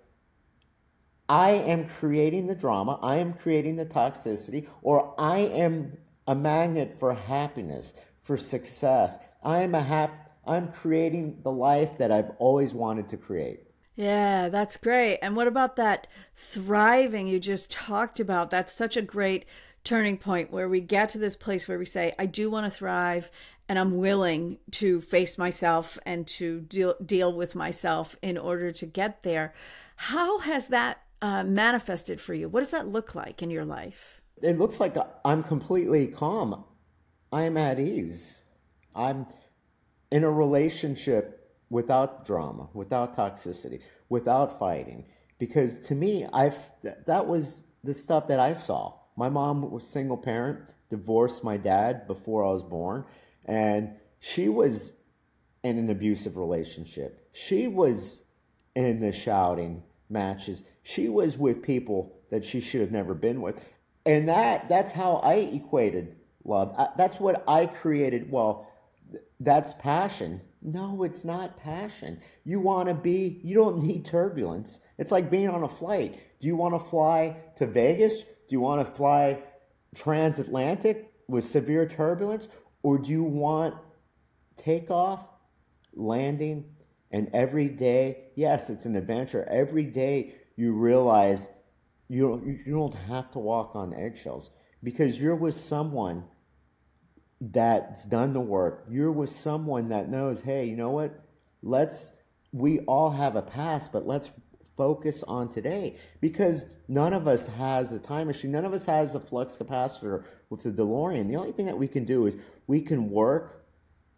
I 1.28 1.52
am 1.52 1.88
creating 1.98 2.46
the 2.46 2.54
drama, 2.54 2.98
I 3.02 3.16
am 3.16 3.34
creating 3.34 3.76
the 3.76 3.86
toxicity, 3.86 4.66
or 4.82 5.14
I 5.18 5.38
am 5.40 5.96
a 6.26 6.34
magnet 6.34 6.96
for 6.98 7.14
happiness, 7.14 7.94
for 8.22 8.36
success. 8.36 9.18
I 9.42 9.62
am 9.62 9.74
a 9.74 9.82
hap- 9.82 10.32
I'm 10.46 10.72
creating 10.72 11.40
the 11.42 11.52
life 11.52 11.96
that 11.98 12.10
I've 12.10 12.30
always 12.38 12.74
wanted 12.74 13.08
to 13.10 13.16
create. 13.16 13.60
Yeah, 13.96 14.48
that's 14.48 14.76
great. 14.76 15.18
And 15.22 15.36
what 15.36 15.46
about 15.46 15.76
that 15.76 16.08
thriving 16.34 17.26
you 17.26 17.38
just 17.38 17.70
talked 17.70 18.18
about? 18.18 18.50
That's 18.50 18.72
such 18.72 18.96
a 18.96 19.02
great 19.02 19.44
turning 19.84 20.16
point 20.16 20.50
where 20.50 20.68
we 20.68 20.80
get 20.80 21.10
to 21.10 21.18
this 21.18 21.36
place 21.36 21.68
where 21.68 21.78
we 21.78 21.84
say, 21.84 22.14
I 22.18 22.26
do 22.26 22.50
want 22.50 22.70
to 22.70 22.76
thrive 22.76 23.30
and 23.68 23.78
I'm 23.78 23.96
willing 23.96 24.58
to 24.72 25.00
face 25.02 25.38
myself 25.38 25.98
and 26.04 26.26
to 26.28 26.60
deal, 26.60 26.94
deal 27.04 27.32
with 27.32 27.54
myself 27.54 28.16
in 28.22 28.36
order 28.36 28.72
to 28.72 28.86
get 28.86 29.22
there. 29.22 29.54
How 29.96 30.38
has 30.40 30.68
that 30.68 31.02
uh, 31.22 31.44
manifested 31.44 32.20
for 32.20 32.34
you? 32.34 32.48
What 32.48 32.60
does 32.60 32.70
that 32.70 32.88
look 32.88 33.14
like 33.14 33.42
in 33.42 33.50
your 33.50 33.64
life? 33.64 34.20
It 34.42 34.58
looks 34.58 34.80
like 34.80 34.96
I'm 35.24 35.42
completely 35.42 36.08
calm. 36.08 36.64
I'm 37.32 37.56
at 37.56 37.78
ease. 37.78 38.42
I'm 38.94 39.26
in 40.10 40.24
a 40.24 40.30
relationship 40.30 41.52
without 41.70 42.26
drama, 42.26 42.68
without 42.74 43.16
toxicity, 43.16 43.80
without 44.08 44.58
fighting. 44.58 45.06
Because 45.38 45.78
to 45.80 45.94
me, 45.94 46.26
I've 46.32 46.56
that 47.06 47.26
was 47.26 47.64
the 47.82 47.94
stuff 47.94 48.28
that 48.28 48.40
I 48.40 48.52
saw. 48.52 48.94
My 49.16 49.28
mom 49.28 49.70
was 49.70 49.86
single 49.86 50.16
parent, 50.16 50.60
divorced 50.90 51.44
my 51.44 51.56
dad 51.56 52.06
before 52.06 52.44
I 52.44 52.50
was 52.50 52.62
born, 52.62 53.04
and 53.46 53.90
she 54.20 54.48
was 54.48 54.94
in 55.62 55.78
an 55.78 55.90
abusive 55.90 56.36
relationship. 56.36 57.28
She 57.32 57.66
was 57.66 58.22
in 58.74 59.00
the 59.00 59.12
shouting 59.12 59.82
matches. 60.10 60.62
She 60.82 61.08
was 61.08 61.38
with 61.38 61.62
people 61.62 62.16
that 62.30 62.44
she 62.44 62.60
should 62.60 62.80
have 62.80 62.92
never 62.92 63.14
been 63.14 63.40
with. 63.40 63.60
And 64.06 64.28
that 64.28 64.68
that's 64.68 64.90
how 64.90 65.16
I 65.16 65.34
equated 65.34 66.16
love. 66.44 66.74
I, 66.76 66.88
that's 66.96 67.18
what 67.18 67.44
I 67.48 67.66
created. 67.66 68.30
Well, 68.30 68.66
that's 69.40 69.74
passion. 69.74 70.40
No, 70.62 71.02
it's 71.02 71.24
not 71.24 71.58
passion. 71.58 72.20
You 72.44 72.60
want 72.60 72.88
to 72.88 72.94
be, 72.94 73.40
you 73.42 73.54
don't 73.54 73.82
need 73.82 74.04
turbulence. 74.04 74.80
It's 74.98 75.12
like 75.12 75.30
being 75.30 75.48
on 75.48 75.62
a 75.62 75.68
flight. 75.68 76.18
Do 76.40 76.46
you 76.46 76.56
want 76.56 76.74
to 76.74 76.78
fly 76.78 77.36
to 77.56 77.66
Vegas? 77.66 78.22
Do 78.48 78.54
you 78.54 78.60
want 78.60 78.86
to 78.86 78.92
fly 78.92 79.42
transatlantic 79.94 81.12
with 81.28 81.44
severe 81.44 81.86
turbulence? 81.86 82.48
Or 82.82 82.98
do 82.98 83.10
you 83.10 83.22
want 83.22 83.74
takeoff, 84.56 85.26
landing, 85.94 86.64
and 87.10 87.30
every 87.32 87.68
day, 87.68 88.24
yes, 88.34 88.70
it's 88.70 88.86
an 88.86 88.96
adventure. 88.96 89.46
Every 89.48 89.84
day 89.84 90.34
you 90.56 90.72
realize 90.72 91.48
you 92.08 92.28
don't, 92.28 92.46
you 92.66 92.74
don't 92.74 92.94
have 92.94 93.30
to 93.32 93.38
walk 93.38 93.76
on 93.76 93.94
eggshells 93.94 94.50
because 94.82 95.18
you're 95.18 95.36
with 95.36 95.54
someone 95.54 96.24
that's 97.40 98.04
done 98.04 98.32
the 98.32 98.40
work. 98.40 98.86
You're 98.90 99.12
with 99.12 99.30
someone 99.30 99.88
that 99.90 100.08
knows, 100.08 100.40
hey, 100.40 100.66
you 100.66 100.76
know 100.76 100.90
what? 100.90 101.24
Let's, 101.62 102.12
we 102.52 102.80
all 102.80 103.10
have 103.10 103.36
a 103.36 103.42
past, 103.42 103.92
but 103.92 104.06
let's 104.06 104.30
focus 104.76 105.22
on 105.24 105.48
today 105.48 105.96
because 106.20 106.64
none 106.88 107.12
of 107.12 107.26
us 107.28 107.46
has 107.46 107.92
a 107.92 107.98
time 107.98 108.26
machine. 108.26 108.52
None 108.52 108.64
of 108.64 108.72
us 108.72 108.84
has 108.84 109.14
a 109.14 109.20
flux 109.20 109.56
capacitor 109.56 110.24
with 110.50 110.62
the 110.62 110.70
DeLorean. 110.70 111.28
The 111.28 111.36
only 111.36 111.52
thing 111.52 111.66
that 111.66 111.78
we 111.78 111.88
can 111.88 112.04
do 112.04 112.26
is 112.26 112.36
we 112.66 112.80
can 112.80 113.10
work 113.10 113.64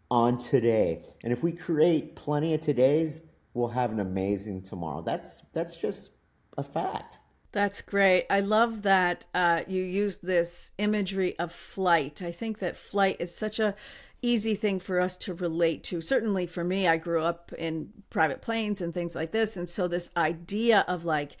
on 0.09 0.37
today. 0.37 1.03
And 1.23 1.33
if 1.33 1.43
we 1.43 1.51
create 1.51 2.15
plenty 2.15 2.53
of 2.53 2.61
todays, 2.61 3.21
we'll 3.53 3.67
have 3.67 3.91
an 3.91 3.99
amazing 3.99 4.61
tomorrow. 4.61 5.01
That's 5.01 5.43
that's 5.53 5.75
just 5.75 6.11
a 6.57 6.63
fact. 6.63 7.19
That's 7.51 7.81
great. 7.81 8.25
I 8.29 8.41
love 8.41 8.83
that 8.83 9.25
uh, 9.33 9.63
you 9.67 9.81
use 9.81 10.17
this 10.17 10.71
imagery 10.77 11.37
of 11.39 11.51
flight. 11.51 12.21
I 12.21 12.31
think 12.31 12.59
that 12.59 12.75
flight 12.75 13.17
is 13.19 13.35
such 13.35 13.59
a 13.59 13.73
easy 14.21 14.55
thing 14.55 14.79
for 14.79 14.99
us 14.99 15.15
to 15.17 15.33
relate 15.33 15.83
to. 15.85 16.01
Certainly 16.01 16.47
for 16.47 16.63
me, 16.63 16.87
I 16.87 16.97
grew 16.97 17.21
up 17.21 17.51
in 17.53 17.91
private 18.09 18.41
planes 18.41 18.81
and 18.81 18.93
things 18.93 19.15
like 19.15 19.31
this, 19.31 19.57
and 19.57 19.69
so 19.69 19.87
this 19.87 20.09
idea 20.15 20.85
of 20.87 21.05
like 21.05 21.37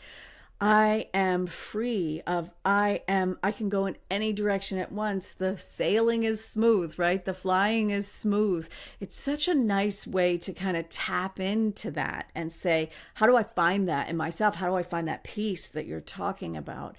I 0.59 1.09
am 1.13 1.45
free 1.45 2.23
of 2.25 2.51
I 2.65 3.03
am 3.07 3.37
I 3.43 3.51
can 3.51 3.69
go 3.69 3.85
in 3.85 3.95
any 4.09 4.33
direction 4.33 4.79
at 4.79 4.91
once. 4.91 5.31
The 5.31 5.55
sailing 5.57 6.23
is 6.23 6.43
smooth, 6.43 6.97
right? 6.97 7.23
The 7.23 7.35
flying 7.35 7.91
is 7.91 8.07
smooth. 8.07 8.67
It's 8.99 9.15
such 9.15 9.47
a 9.47 9.53
nice 9.53 10.07
way 10.07 10.35
to 10.39 10.53
kind 10.53 10.75
of 10.75 10.89
tap 10.89 11.39
into 11.39 11.91
that 11.91 12.31
and 12.33 12.51
say, 12.51 12.89
how 13.13 13.27
do 13.27 13.35
I 13.35 13.43
find 13.43 13.87
that 13.87 14.09
in 14.09 14.17
myself? 14.17 14.55
How 14.55 14.67
do 14.67 14.75
I 14.75 14.81
find 14.81 15.07
that 15.07 15.23
peace 15.23 15.69
that 15.69 15.85
you're 15.85 16.01
talking 16.01 16.57
about? 16.57 16.95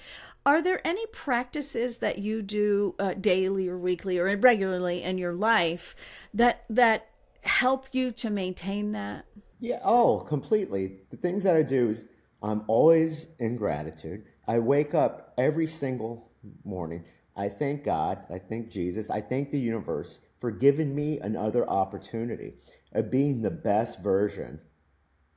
Are 0.49 0.63
there 0.63 0.81
any 0.83 1.05
practices 1.09 1.99
that 1.99 2.21
you 2.21 2.41
do 2.41 2.95
uh, 2.99 3.13
daily 3.13 3.69
or 3.69 3.77
weekly 3.77 4.17
or 4.17 4.35
regularly 4.35 5.03
in 5.03 5.19
your 5.19 5.35
life 5.35 5.95
that 6.33 6.65
that 6.71 7.09
help 7.43 7.85
you 7.93 8.13
to 8.13 8.31
maintain 8.31 8.93
that? 8.93 9.27
Yeah, 9.61 9.81
oh, 9.85 10.21
completely. 10.21 11.01
The 11.11 11.19
things 11.19 11.45
that 11.45 11.55
I 11.55 11.63
do 11.63 11.91
is 11.91 12.07
I'm 12.43 12.63
always 12.67 13.27
in 13.39 13.59
gratitude. 13.59 14.25
I 14.47 14.59
wake 14.59 14.95
up 14.95 15.35
every 15.37 15.67
single 15.67 16.33
morning. 16.65 17.05
I 17.37 17.51
thank 17.51 17.85
God, 17.85 18.25
I 18.31 18.39
thank 18.39 18.71
Jesus, 18.71 19.11
I 19.11 19.21
thank 19.21 19.51
the 19.51 19.61
universe 19.61 20.19
for 20.41 20.51
giving 20.51 20.95
me 20.95 21.19
another 21.19 21.69
opportunity 21.69 22.55
of 22.95 23.11
being 23.11 23.43
the 23.43 23.51
best 23.51 24.01
version 24.01 24.61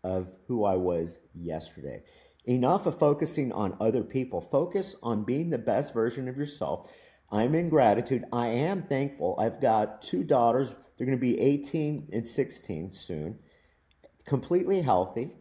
of 0.05 0.29
who 0.47 0.63
I 0.63 0.77
was 0.77 1.19
yesterday. 1.35 2.01
Enough 2.45 2.87
of 2.87 2.97
focusing 2.97 3.51
on 3.51 3.77
other 3.79 4.03
people. 4.03 4.41
Focus 4.41 4.95
on 5.03 5.23
being 5.23 5.49
the 5.49 5.57
best 5.57 5.93
version 5.93 6.27
of 6.27 6.37
yourself. 6.37 6.89
I'm 7.31 7.55
in 7.55 7.69
gratitude. 7.69 8.25
I 8.33 8.47
am 8.47 8.83
thankful. 8.83 9.35
I've 9.39 9.61
got 9.61 10.01
two 10.01 10.23
daughters. 10.23 10.73
They're 10.97 11.07
going 11.07 11.17
to 11.17 11.21
be 11.21 11.39
18 11.39 12.09
and 12.11 12.25
16 12.25 12.91
soon. 12.93 13.39
Completely 14.25 14.81
healthy. 14.81 15.31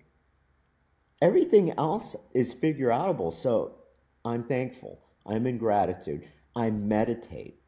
Everything 1.23 1.73
else 1.78 2.16
is 2.35 2.52
figure 2.52 2.88
outable. 2.88 3.33
So 3.33 3.76
I'm 4.25 4.45
thankful. 4.45 5.00
I'm 5.26 5.47
in 5.47 5.59
gratitude. 5.59 6.28
I 6.54 6.71
meditate. 6.71 7.61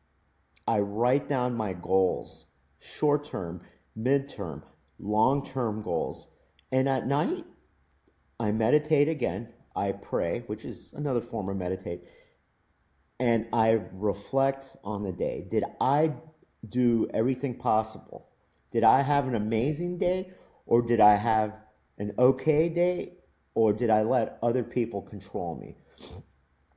I 0.67 0.79
write 0.79 1.29
down 1.29 1.57
my 1.57 1.73
goals, 1.73 2.47
short 2.79 3.27
term, 3.27 3.63
midterm, 3.99 4.63
long 4.99 5.47
term 5.47 5.83
goals. 5.83 6.29
And 6.71 6.89
at 6.89 7.07
night, 7.07 7.45
I 8.43 8.51
meditate 8.51 9.09
again. 9.09 9.49
I 9.77 9.93
pray, 9.93 10.43
which 10.49 10.65
is 10.65 10.93
another 10.95 11.21
form 11.21 11.49
of 11.49 11.57
meditate. 11.57 12.03
And 13.21 13.47
I 13.53 13.79
reflect 13.93 14.67
on 14.83 15.05
the 15.05 15.13
day. 15.13 15.47
Did 15.49 15.63
I 15.81 16.13
do 16.69 17.09
everything 17.15 17.55
possible? 17.55 18.31
Did 18.73 18.83
I 18.83 19.03
have 19.03 19.29
an 19.29 19.37
amazing 19.37 19.99
day 19.99 20.33
or 20.67 20.83
did 20.83 20.99
I 20.99 21.15
have 21.15 21.55
an 21.99 22.15
okay 22.19 22.69
day 22.69 23.13
or 23.55 23.73
did 23.73 23.91
I 23.91 24.03
let 24.03 24.39
other 24.43 24.65
people 24.65 25.03
control 25.03 25.55
me? 25.55 25.77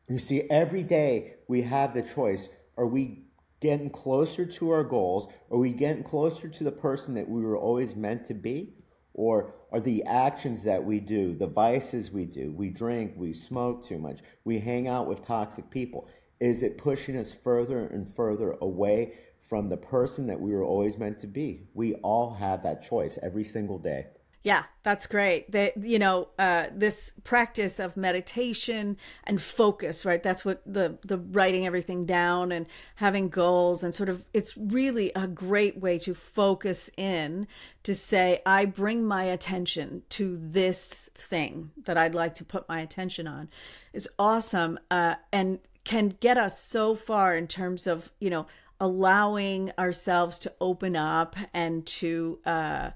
You 0.07 0.19
see, 0.19 0.43
every 0.51 0.84
day 0.84 1.34
we 1.48 1.63
have 1.63 1.95
the 1.95 2.03
choice 2.03 2.48
are 2.77 2.86
we 2.86 3.24
getting 3.60 3.89
closer 3.89 4.45
to 4.45 4.69
our 4.69 4.84
goals? 4.84 5.27
Are 5.50 5.57
we 5.57 5.74
getting 5.74 6.03
closer 6.03 6.48
to 6.48 6.63
the 6.63 6.72
person 6.72 7.15
that 7.15 7.27
we 7.27 7.41
were 7.41 7.57
always 7.57 7.95
meant 7.95 8.25
to 8.25 8.36
be? 8.36 8.74
Or 9.17 9.53
are 9.72 9.79
the 9.79 10.03
actions 10.03 10.62
that 10.63 10.84
we 10.84 11.00
do, 11.00 11.36
the 11.36 11.48
vices 11.48 12.12
we 12.12 12.25
do, 12.25 12.51
we 12.51 12.69
drink, 12.69 13.13
we 13.15 13.34
smoke 13.34 13.81
too 13.84 13.98
much, 13.98 14.19
we 14.43 14.60
hang 14.60 14.89
out 14.89 15.07
with 15.07 15.25
toxic 15.25 15.69
people, 15.69 16.10
is 16.41 16.63
it 16.63 16.77
pushing 16.77 17.15
us 17.15 17.31
further 17.31 17.88
and 17.88 18.13
further 18.13 18.57
away 18.62 19.13
from 19.48 19.69
the 19.69 19.77
person 19.77 20.27
that 20.27 20.39
we 20.39 20.51
were 20.51 20.65
always 20.65 20.98
meant 20.98 21.17
to 21.19 21.27
be? 21.27 21.69
We 21.74 21.93
all 21.95 22.34
have 22.34 22.62
that 22.63 22.84
choice 22.84 23.17
every 23.24 23.45
single 23.45 23.79
day. 23.79 24.07
Yeah, 24.46 24.66
that's 24.84 25.08
great. 25.08 25.52
That 25.54 25.75
you 25.84 25.98
know, 25.98 26.28
uh, 26.38 26.68
this 26.72 27.14
practice 27.24 27.80
of 27.80 27.98
meditation 27.98 28.96
and 29.24 29.42
focus, 29.42 30.06
right? 30.06 30.22
That's 30.22 30.46
what 30.46 30.62
the 30.68 31.00
the 31.04 31.18
writing 31.18 31.66
everything 31.66 32.06
down 32.06 32.52
and 32.52 32.68
having 32.98 33.30
goals 33.30 33.82
and 33.82 33.96
sort 33.96 34.08
of 34.08 34.24
it's 34.36 34.56
really 34.56 35.12
a 35.16 35.25
great 35.25 35.80
way 35.80 35.98
to 35.98 36.14
focus 36.14 36.92
in 36.96 37.48
to 37.82 37.96
say, 37.96 38.44
I 38.46 38.66
bring 38.66 39.04
my 39.04 39.24
attention 39.24 40.04
to 40.10 40.38
this 40.40 41.10
thing 41.16 41.72
that 41.84 41.98
I'd 41.98 42.14
like 42.14 42.36
to 42.36 42.46
put 42.46 42.70
my 42.70 42.82
attention 42.82 43.28
on. 43.28 43.50
Is 43.94 44.08
awesome 44.20 44.78
uh, 44.92 45.16
and 45.34 45.58
can 45.86 46.10
get 46.20 46.38
us 46.38 46.64
so 46.64 46.94
far 46.94 47.36
in 47.36 47.48
terms 47.48 47.88
of 47.88 48.12
you 48.20 48.30
know 48.30 48.46
allowing 48.80 49.72
ourselves 49.80 50.38
to 50.38 50.54
open 50.62 50.96
up 50.96 51.36
and 51.52 51.84
to. 51.88 52.38
Uh, 52.46 52.92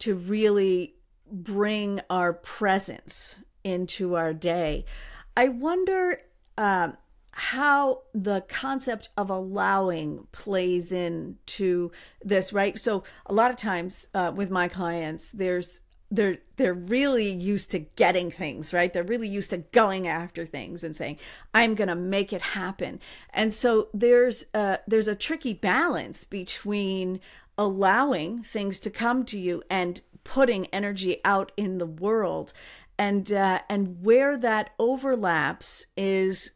to 0.00 0.14
really 0.14 0.93
bring 1.30 2.00
our 2.10 2.32
presence 2.32 3.36
into 3.62 4.14
our 4.14 4.32
day. 4.32 4.84
I 5.36 5.48
wonder, 5.48 6.20
um, 6.56 6.96
how 7.36 8.02
the 8.14 8.44
concept 8.48 9.08
of 9.16 9.28
allowing 9.28 10.28
plays 10.30 10.92
into 10.92 11.90
this, 12.22 12.52
right? 12.52 12.78
So 12.78 13.02
a 13.26 13.34
lot 13.34 13.50
of 13.50 13.56
times 13.56 14.06
uh, 14.14 14.30
with 14.34 14.50
my 14.50 14.68
clients, 14.68 15.32
there's 15.32 15.80
they're 16.10 16.38
they're 16.56 16.74
really 16.74 17.28
used 17.28 17.70
to 17.70 17.78
getting 17.78 18.30
things 18.30 18.72
right 18.72 18.92
they're 18.92 19.02
really 19.02 19.26
used 19.26 19.50
to 19.50 19.56
going 19.56 20.06
after 20.06 20.46
things 20.46 20.84
and 20.84 20.94
saying 20.94 21.16
i'm 21.54 21.74
going 21.74 21.88
to 21.88 21.94
make 21.94 22.32
it 22.32 22.42
happen 22.42 23.00
and 23.32 23.52
so 23.52 23.88
there's 23.94 24.44
a, 24.54 24.78
there's 24.86 25.08
a 25.08 25.14
tricky 25.14 25.54
balance 25.54 26.24
between 26.24 27.20
allowing 27.56 28.42
things 28.42 28.78
to 28.78 28.90
come 28.90 29.24
to 29.24 29.38
you 29.38 29.62
and 29.70 30.02
putting 30.24 30.66
energy 30.66 31.20
out 31.24 31.52
in 31.56 31.78
the 31.78 31.86
world. 31.86 32.52
And 32.98 33.32
uh, 33.32 33.60
and 33.68 34.02
where 34.02 34.36
that 34.38 34.70
overlaps 34.78 35.86
is 35.96 36.50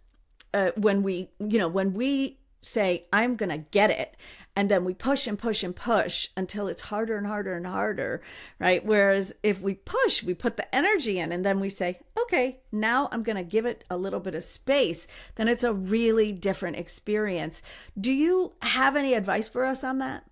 uh, 0.54 0.70
when 0.76 1.02
we 1.02 1.30
you 1.38 1.58
know 1.58 1.68
when 1.68 1.94
we 1.94 2.38
say 2.60 3.06
i'm 3.12 3.36
going 3.36 3.50
to 3.50 3.58
get 3.58 3.90
it 3.90 4.16
and 4.56 4.68
then 4.68 4.84
we 4.84 4.92
push 4.92 5.28
and 5.28 5.38
push 5.38 5.62
and 5.62 5.76
push 5.76 6.28
until 6.36 6.66
it's 6.66 6.82
harder 6.82 7.16
and 7.16 7.26
harder 7.26 7.54
and 7.54 7.66
harder 7.66 8.20
right? 8.58 8.84
Whereas 8.84 9.32
if 9.42 9.60
we 9.60 9.74
push 9.74 10.22
we 10.22 10.34
put 10.34 10.56
the 10.56 10.74
energy 10.74 11.18
in 11.18 11.30
and 11.30 11.44
then 11.44 11.60
we 11.60 11.68
say 11.68 12.00
okay 12.20 12.60
now 12.72 13.08
i'm 13.12 13.22
going 13.22 13.36
to 13.36 13.44
give 13.44 13.66
it 13.66 13.84
a 13.88 13.96
little 13.96 14.20
bit 14.20 14.34
of 14.34 14.42
space 14.42 15.06
then 15.36 15.46
it's 15.48 15.62
a 15.62 15.72
really 15.72 16.32
different 16.32 16.76
experience. 16.76 17.62
Do 17.98 18.12
you 18.12 18.54
have 18.62 18.96
any 18.96 19.14
advice 19.14 19.48
for 19.48 19.64
us 19.64 19.84
on 19.84 19.98
that? 19.98 20.24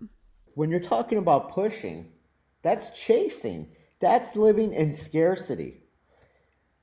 When 0.55 0.69
you're 0.69 0.79
talking 0.79 1.17
about 1.17 1.51
pushing 1.51 2.11
that's 2.61 2.89
chasing 2.89 3.67
that's 3.99 4.35
living 4.35 4.73
in 4.73 4.91
scarcity 4.91 5.81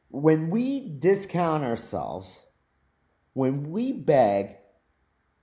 when 0.08 0.50
we 0.50 0.96
discount 0.98 1.64
ourselves 1.64 2.42
when 3.34 3.70
we 3.70 3.92
beg 3.92 4.56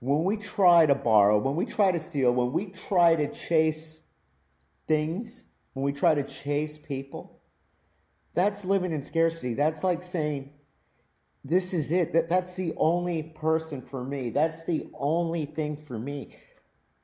when 0.02 0.24
we 0.24 0.36
try 0.36 0.84
to 0.84 0.96
borrow, 0.96 1.38
when 1.38 1.54
we 1.54 1.64
try 1.64 1.92
to 1.92 2.00
steal, 2.00 2.32
when 2.32 2.50
we 2.50 2.66
try 2.66 3.14
to 3.14 3.32
chase 3.32 4.00
things, 4.88 5.44
when 5.74 5.84
we 5.84 5.92
try 5.92 6.12
to 6.12 6.24
chase 6.24 6.76
people, 6.76 7.40
that's 8.34 8.64
living 8.64 8.90
in 8.90 9.00
scarcity. 9.00 9.54
That's 9.54 9.84
like 9.84 10.02
saying, 10.02 10.50
this 11.44 11.72
is 11.72 11.92
it. 11.92 12.10
That, 12.14 12.28
that's 12.28 12.54
the 12.54 12.74
only 12.78 13.22
person 13.22 13.80
for 13.80 14.02
me. 14.02 14.30
That's 14.30 14.64
the 14.64 14.88
only 14.92 15.46
thing 15.46 15.76
for 15.76 16.00
me. 16.00 16.36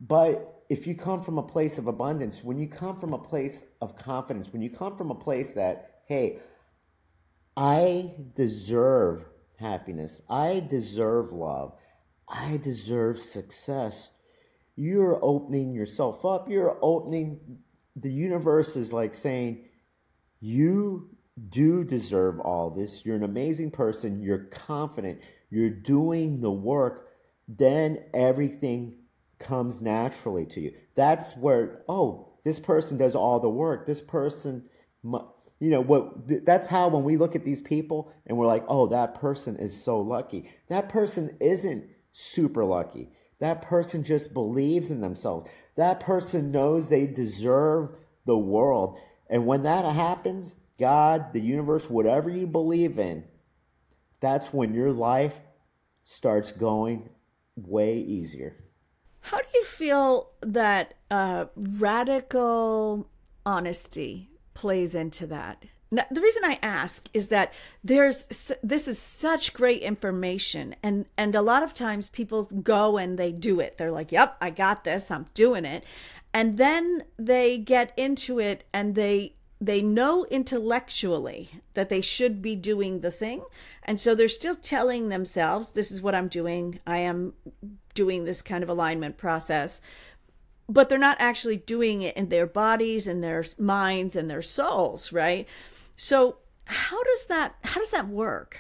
But 0.01 0.58
if 0.69 0.87
you 0.87 0.95
come 0.95 1.23
from 1.23 1.39
a 1.39 1.43
place 1.43 1.79
of 1.79 1.87
abundance, 1.87 2.45
when 2.45 2.59
you 2.59 2.69
come 2.69 2.99
from 2.99 3.15
a 3.15 3.19
place 3.19 3.65
of 3.81 3.97
confidence, 3.97 4.53
when 4.53 4.61
you 4.61 4.71
come 4.71 4.97
from 4.97 5.11
a 5.11 5.15
place 5.15 5.55
that, 5.55 6.03
hey, 6.07 6.39
I 7.57 8.13
deserve 8.37 9.25
happiness, 9.59 10.21
I 10.29 10.61
deserve 10.61 11.33
love, 11.33 11.73
I 12.29 12.59
deserve 12.59 13.21
success. 13.21 14.11
You're 14.77 15.19
opening 15.25 15.73
yourself 15.73 16.25
up. 16.25 16.49
You're 16.49 16.79
opening, 16.83 17.41
the 17.97 18.13
universe 18.13 18.77
is 18.77 18.93
like 18.93 19.15
saying, 19.15 19.65
you 20.41 21.11
do 21.49 21.83
deserve 21.83 22.39
all 22.41 22.71
this. 22.71 23.05
You're 23.05 23.17
an 23.17 23.25
amazing 23.25 23.71
person. 23.71 24.23
You're 24.23 24.45
confident. 24.45 25.21
You're 25.51 25.71
doing 25.71 26.41
the 26.41 26.51
work. 26.51 27.09
Then 27.49 28.05
everything 28.15 28.95
comes 29.39 29.81
naturally 29.81 30.47
to 30.47 30.61
you. 30.61 30.75
That's 30.95 31.37
where, 31.37 31.83
oh, 31.89 32.29
this 32.45 32.59
person 32.59 32.97
does 32.97 33.15
all 33.15 33.41
the 33.41 33.49
work. 33.49 33.87
This 33.87 34.01
person, 34.01 34.65
you 35.03 35.71
know, 35.71 35.81
what 35.81 36.45
that's 36.45 36.69
how 36.69 36.89
when 36.89 37.05
we 37.05 37.17
look 37.17 37.37
at 37.37 37.45
these 37.45 37.61
people 37.61 38.13
and 38.27 38.37
we're 38.37 38.47
like, 38.47 38.65
oh, 38.69 38.87
that 38.89 39.15
person 39.15 39.57
is 39.57 39.81
so 39.81 40.01
lucky. 40.01 40.51
That 40.69 40.89
person 40.89 41.37
isn't 41.41 41.85
super 42.13 42.65
lucky. 42.65 43.11
That 43.41 43.63
person 43.63 44.03
just 44.03 44.35
believes 44.35 44.91
in 44.91 45.01
themselves. 45.01 45.49
That 45.77 46.01
person 46.01 46.51
knows 46.51 46.89
they 46.89 47.07
deserve 47.07 47.91
the 48.27 48.37
world. 48.37 48.99
And 49.31 49.47
when 49.47 49.63
that 49.63 49.85
happens, 49.85 50.55
God, 50.79 51.33
the 51.33 51.41
universe, 51.41 51.89
whatever 51.89 52.31
you 52.31 52.47
believe 52.47 52.99
in, 52.99 53.25
that's 54.21 54.53
when 54.53 54.75
your 54.75 54.93
life 54.93 55.35
starts 56.03 56.51
going 56.51 57.09
way 57.57 57.99
easier. 57.99 58.57
How 59.21 59.39
do 59.39 59.47
you 59.55 59.65
feel 59.65 60.31
that 60.41 60.95
uh, 61.11 61.47
radical 61.57 63.09
honesty 63.45 64.31
plays 64.55 64.95
into 64.95 65.27
that? 65.27 65.65
Now, 65.91 66.05
the 66.11 66.21
reason 66.21 66.45
I 66.45 66.59
ask 66.63 67.09
is 67.15 67.29
that 67.29 67.53
there's 67.83 68.27
this 68.63 68.89
is 68.89 68.99
such 68.99 69.55
great 69.55 69.81
information 69.83 70.77
and 70.83 71.07
and 71.17 71.35
a 71.35 71.41
lot 71.41 71.63
of 71.63 71.73
times 71.73 72.11
people 72.11 72.45
go 72.45 72.99
and 72.99 73.19
they 73.19 73.33
do 73.33 73.59
it. 73.61 73.79
They're 73.79 73.91
like, 73.91 74.13
"Yep, 74.13 74.37
I 74.41 74.51
got 74.51 74.85
this. 74.85 75.11
I'm 75.11 75.27
doing 75.33 75.65
it." 75.65 75.85
And 76.35 76.59
then 76.59 77.05
they 77.19 77.57
get 77.57 77.95
into 77.97 78.39
it 78.39 78.65
and 78.73 78.95
they 78.95 79.35
they 79.61 79.81
know 79.81 80.25
intellectually 80.27 81.51
that 81.75 81.89
they 81.89 82.03
should 82.03 82.43
be 82.43 82.55
doing 82.55 83.01
the 83.01 83.11
thing. 83.11 83.43
And 83.83 83.99
so 83.99 84.15
they're 84.15 84.29
still 84.29 84.57
telling 84.57 85.09
themselves, 85.09 85.73
"This 85.73 85.91
is 85.91 86.03
what 86.03 86.15
I'm 86.15 86.29
doing. 86.29 86.81
I 86.87 86.99
am 86.99 87.33
doing 87.99 88.25
this 88.25 88.41
kind 88.43 88.63
of 88.63 88.71
alignment 88.71 89.17
process." 89.19 89.81
But 90.69 90.89
they're 90.89 90.99
not 90.99 91.17
actually 91.19 91.57
doing 91.57 92.03
it 92.03 92.17
in 92.17 92.29
their 92.29 92.47
bodies 92.47 93.07
and 93.07 93.25
their 93.25 93.45
minds 93.59 94.15
and 94.15 94.31
their 94.31 94.43
souls, 94.43 95.13
right? 95.13 95.49
So 95.97 96.37
how 96.67 97.03
does 97.03 97.27
that 97.27 97.57
how 97.63 97.81
does 97.81 97.91
that 97.91 98.09
work? 98.09 98.59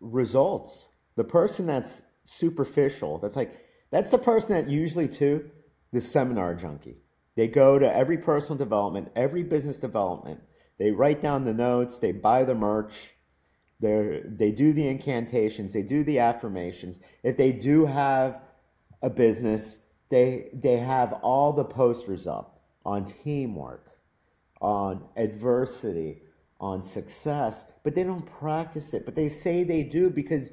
Results. 0.00 0.88
The 1.16 1.24
person 1.24 1.66
that's 1.66 2.02
superficial, 2.26 3.18
that's 3.18 3.36
like 3.36 3.64
that's 3.90 4.10
the 4.10 4.18
person 4.18 4.54
that 4.54 4.68
usually 4.68 5.08
too, 5.08 5.50
the 5.92 6.00
seminar 6.00 6.54
junkie. 6.54 6.98
They 7.36 7.48
go 7.48 7.78
to 7.78 7.96
every 7.96 8.18
personal 8.18 8.56
development, 8.56 9.10
every 9.16 9.42
business 9.42 9.78
development. 9.78 10.40
They 10.78 10.90
write 10.90 11.22
down 11.22 11.44
the 11.44 11.54
notes, 11.54 11.98
they 11.98 12.12
buy 12.12 12.44
the 12.44 12.54
merch, 12.54 13.14
they 13.80 14.22
they 14.24 14.50
do 14.50 14.72
the 14.72 14.88
incantations, 14.88 15.72
they 15.72 15.82
do 15.82 16.02
the 16.02 16.18
affirmations. 16.18 17.00
If 17.22 17.36
they 17.36 17.52
do 17.52 17.86
have 17.86 18.42
a 19.04 19.10
business, 19.10 19.80
they 20.08 20.48
they 20.54 20.78
have 20.78 21.12
all 21.22 21.52
the 21.52 21.64
posters 21.64 22.26
up 22.26 22.62
on 22.86 23.04
teamwork, 23.04 23.90
on 24.60 25.04
adversity, 25.16 26.22
on 26.58 26.82
success, 26.82 27.66
but 27.82 27.94
they 27.94 28.02
don't 28.02 28.26
practice 28.26 28.94
it. 28.94 29.04
But 29.04 29.14
they 29.14 29.28
say 29.28 29.62
they 29.62 29.82
do 29.82 30.08
because, 30.08 30.50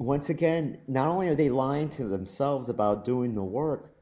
once 0.00 0.28
again, 0.28 0.78
not 0.88 1.06
only 1.06 1.28
are 1.28 1.36
they 1.36 1.50
lying 1.50 1.88
to 1.90 2.04
themselves 2.04 2.68
about 2.68 3.04
doing 3.04 3.34
the 3.34 3.44
work, 3.44 3.94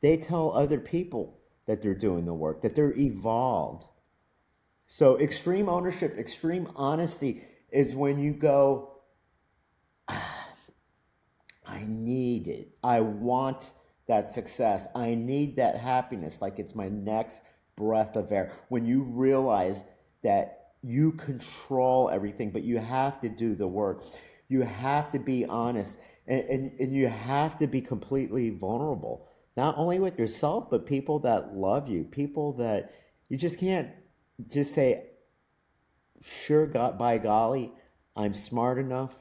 they 0.00 0.16
tell 0.16 0.52
other 0.52 0.80
people 0.80 1.38
that 1.66 1.80
they're 1.80 1.94
doing 1.94 2.24
the 2.24 2.34
work, 2.34 2.62
that 2.62 2.74
they're 2.74 2.98
evolved. 2.98 3.86
So, 4.88 5.20
extreme 5.20 5.68
ownership, 5.68 6.18
extreme 6.18 6.68
honesty 6.74 7.44
is 7.70 7.94
when 7.94 8.18
you 8.18 8.32
go, 8.32 8.94
ah, 10.08 10.41
I 11.72 11.86
need 11.88 12.48
it. 12.48 12.68
I 12.84 13.00
want 13.00 13.72
that 14.06 14.28
success. 14.28 14.86
I 14.94 15.14
need 15.14 15.56
that 15.56 15.76
happiness 15.76 16.42
like 16.42 16.58
it's 16.58 16.74
my 16.74 16.88
next 16.88 17.40
breath 17.76 18.14
of 18.16 18.30
air. 18.30 18.52
When 18.68 18.84
you 18.84 19.02
realize 19.02 19.84
that 20.22 20.74
you 20.82 21.12
control 21.12 22.10
everything, 22.10 22.50
but 22.50 22.62
you 22.62 22.78
have 22.78 23.20
to 23.22 23.28
do 23.28 23.54
the 23.54 23.66
work. 23.66 24.04
You 24.48 24.62
have 24.62 25.10
to 25.12 25.18
be 25.18 25.46
honest 25.46 25.98
and, 26.26 26.42
and, 26.42 26.80
and 26.80 26.94
you 26.94 27.08
have 27.08 27.58
to 27.58 27.66
be 27.66 27.80
completely 27.80 28.50
vulnerable, 28.50 29.28
not 29.56 29.76
only 29.78 29.98
with 29.98 30.18
yourself, 30.18 30.68
but 30.70 30.86
people 30.86 31.18
that 31.20 31.56
love 31.56 31.88
you, 31.88 32.04
people 32.04 32.52
that 32.54 32.92
you 33.28 33.36
just 33.36 33.58
can't 33.58 33.88
just 34.48 34.74
say, 34.74 35.04
sure, 36.22 36.66
God, 36.66 36.98
by 36.98 37.18
golly, 37.18 37.72
I'm 38.14 38.34
smart 38.34 38.78
enough, 38.78 39.14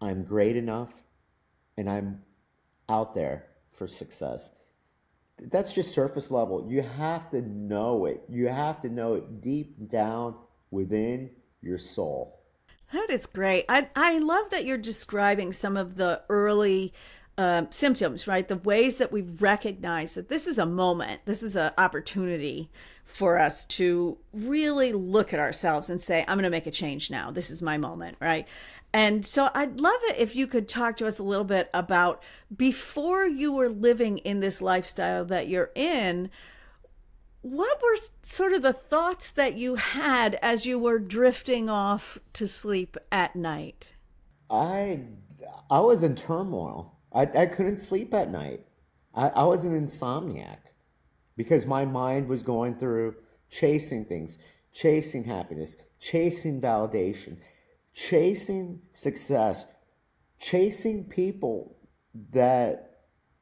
I'm 0.00 0.22
great 0.22 0.56
enough, 0.56 0.92
and 1.76 1.88
I'm 1.88 2.22
out 2.88 3.14
there 3.14 3.46
for 3.72 3.86
success 3.86 4.50
that's 5.50 5.72
just 5.72 5.94
surface 5.94 6.30
level. 6.30 6.66
You 6.68 6.82
have 6.82 7.30
to 7.30 7.42
know 7.42 8.06
it. 8.06 8.22
You 8.28 8.48
have 8.48 8.80
to 8.82 8.88
know 8.88 9.14
it 9.14 9.40
deep 9.40 9.90
down 9.90 10.34
within 10.70 11.30
your 11.62 11.78
soul. 11.78 12.40
That 12.92 13.08
is 13.10 13.26
great. 13.26 13.64
I 13.68 13.88
I 13.96 14.18
love 14.18 14.50
that 14.50 14.66
you're 14.66 14.78
describing 14.78 15.52
some 15.52 15.76
of 15.76 15.96
the 15.96 16.22
early 16.28 16.92
uh, 17.38 17.64
symptoms, 17.70 18.26
right? 18.26 18.46
The 18.46 18.56
ways 18.56 18.98
that 18.98 19.10
we 19.10 19.22
recognize 19.22 20.14
that 20.14 20.28
this 20.28 20.46
is 20.46 20.58
a 20.58 20.66
moment, 20.66 21.22
this 21.24 21.42
is 21.42 21.56
an 21.56 21.72
opportunity 21.78 22.70
for 23.04 23.38
us 23.38 23.64
to 23.64 24.18
really 24.32 24.92
look 24.92 25.32
at 25.32 25.40
ourselves 25.40 25.88
and 25.88 26.00
say, 26.00 26.20
I'm 26.28 26.36
going 26.36 26.44
to 26.44 26.50
make 26.50 26.66
a 26.66 26.70
change 26.70 27.10
now. 27.10 27.30
This 27.30 27.50
is 27.50 27.62
my 27.62 27.78
moment, 27.78 28.16
right? 28.20 28.46
And 28.94 29.24
so 29.24 29.48
I'd 29.54 29.80
love 29.80 30.00
it 30.08 30.16
if 30.18 30.36
you 30.36 30.46
could 30.46 30.68
talk 30.68 30.96
to 30.98 31.06
us 31.06 31.18
a 31.18 31.22
little 31.22 31.44
bit 31.44 31.70
about 31.72 32.22
before 32.54 33.24
you 33.24 33.50
were 33.50 33.68
living 33.68 34.18
in 34.18 34.40
this 34.40 34.60
lifestyle 34.60 35.24
that 35.26 35.48
you're 35.48 35.70
in, 35.74 36.30
what 37.40 37.80
were 37.82 37.96
sort 38.22 38.52
of 38.52 38.62
the 38.62 38.72
thoughts 38.72 39.32
that 39.32 39.54
you 39.54 39.76
had 39.76 40.38
as 40.42 40.66
you 40.66 40.78
were 40.78 40.98
drifting 40.98 41.70
off 41.70 42.18
to 42.34 42.46
sleep 42.46 42.96
at 43.10 43.34
night? 43.34 43.94
I 44.50 45.00
I 45.70 45.80
was 45.80 46.02
in 46.02 46.14
turmoil. 46.14 46.94
I, 47.12 47.22
I 47.22 47.46
couldn't 47.46 47.78
sleep 47.78 48.14
at 48.14 48.30
night. 48.30 48.64
I, 49.14 49.28
I 49.28 49.44
was 49.44 49.64
an 49.64 49.78
insomniac 49.78 50.58
because 51.36 51.66
my 51.66 51.84
mind 51.84 52.28
was 52.28 52.42
going 52.42 52.74
through 52.76 53.16
chasing 53.50 54.04
things, 54.04 54.38
chasing 54.72 55.24
happiness, 55.24 55.76
chasing 55.98 56.60
validation, 56.60 57.38
chasing 57.92 58.80
success, 58.92 59.64
chasing 60.38 61.04
people 61.04 61.76
that 62.32 63.00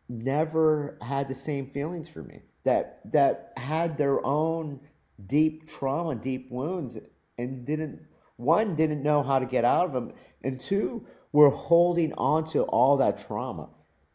never 0.08 0.98
had 1.00 1.28
the 1.28 1.34
same 1.34 1.70
feelings 1.70 2.08
for 2.08 2.22
me, 2.22 2.42
that 2.64 3.00
that 3.12 3.52
had 3.56 3.96
their 3.96 4.24
own 4.24 4.80
deep 5.26 5.68
trauma, 5.68 6.14
deep 6.14 6.50
wounds, 6.50 6.98
and 7.38 7.64
didn't 7.64 8.00
one 8.36 8.74
didn't 8.74 9.02
know 9.02 9.22
how 9.22 9.38
to 9.38 9.46
get 9.46 9.64
out 9.64 9.86
of 9.86 9.92
them, 9.92 10.12
and 10.42 10.58
two 10.58 11.06
were 11.32 11.50
holding 11.50 12.12
on 12.14 12.44
to 12.50 12.62
all 12.62 12.96
that 12.96 13.26
trauma. 13.26 13.68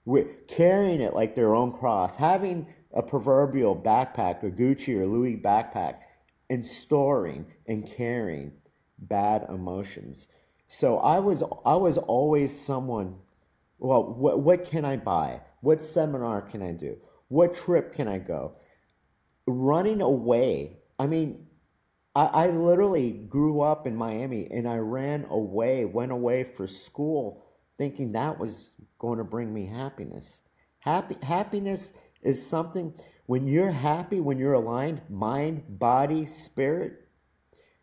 We're 0.03 0.33
carrying 0.47 1.01
it 1.01 1.13
like 1.13 1.35
their 1.35 1.55
own 1.55 1.71
cross, 1.71 2.15
having 2.15 2.67
a 2.93 3.01
proverbial 3.01 3.75
backpack, 3.75 4.43
a 4.43 4.49
Gucci 4.49 4.95
or 4.99 5.05
Louis 5.05 5.37
backpack, 5.37 5.97
and 6.49 6.65
storing 6.65 7.45
and 7.67 7.87
carrying 7.87 8.51
bad 8.99 9.45
emotions. 9.49 10.27
So 10.67 10.97
I 10.99 11.19
was 11.19 11.43
I 11.65 11.75
was 11.75 11.97
always 11.97 12.57
someone. 12.57 13.15
Well, 13.77 14.03
what 14.03 14.39
what 14.39 14.65
can 14.65 14.85
I 14.85 14.97
buy? 14.97 15.41
What 15.61 15.83
seminar 15.83 16.41
can 16.41 16.61
I 16.61 16.71
do? 16.71 16.97
What 17.27 17.55
trip 17.55 17.93
can 17.93 18.07
I 18.07 18.19
go? 18.19 18.53
Running 19.47 20.01
away. 20.01 20.77
I 20.97 21.07
mean, 21.07 21.45
I, 22.15 22.25
I 22.25 22.49
literally 22.49 23.11
grew 23.11 23.61
up 23.61 23.85
in 23.85 23.95
Miami 23.95 24.47
and 24.51 24.67
I 24.67 24.77
ran 24.77 25.25
away, 25.29 25.85
went 25.85 26.11
away 26.11 26.43
for 26.43 26.67
school, 26.67 27.45
thinking 27.77 28.11
that 28.13 28.39
was 28.39 28.69
going 28.99 29.17
to 29.17 29.23
bring 29.23 29.53
me 29.53 29.65
happiness. 29.65 30.39
Happy 30.79 31.17
happiness 31.21 31.91
is 32.21 32.45
something 32.45 32.93
when 33.25 33.47
you're 33.47 33.71
happy, 33.71 34.19
when 34.19 34.37
you're 34.37 34.53
aligned, 34.53 35.01
mind, 35.09 35.63
body, 35.67 36.25
spirit, 36.25 37.04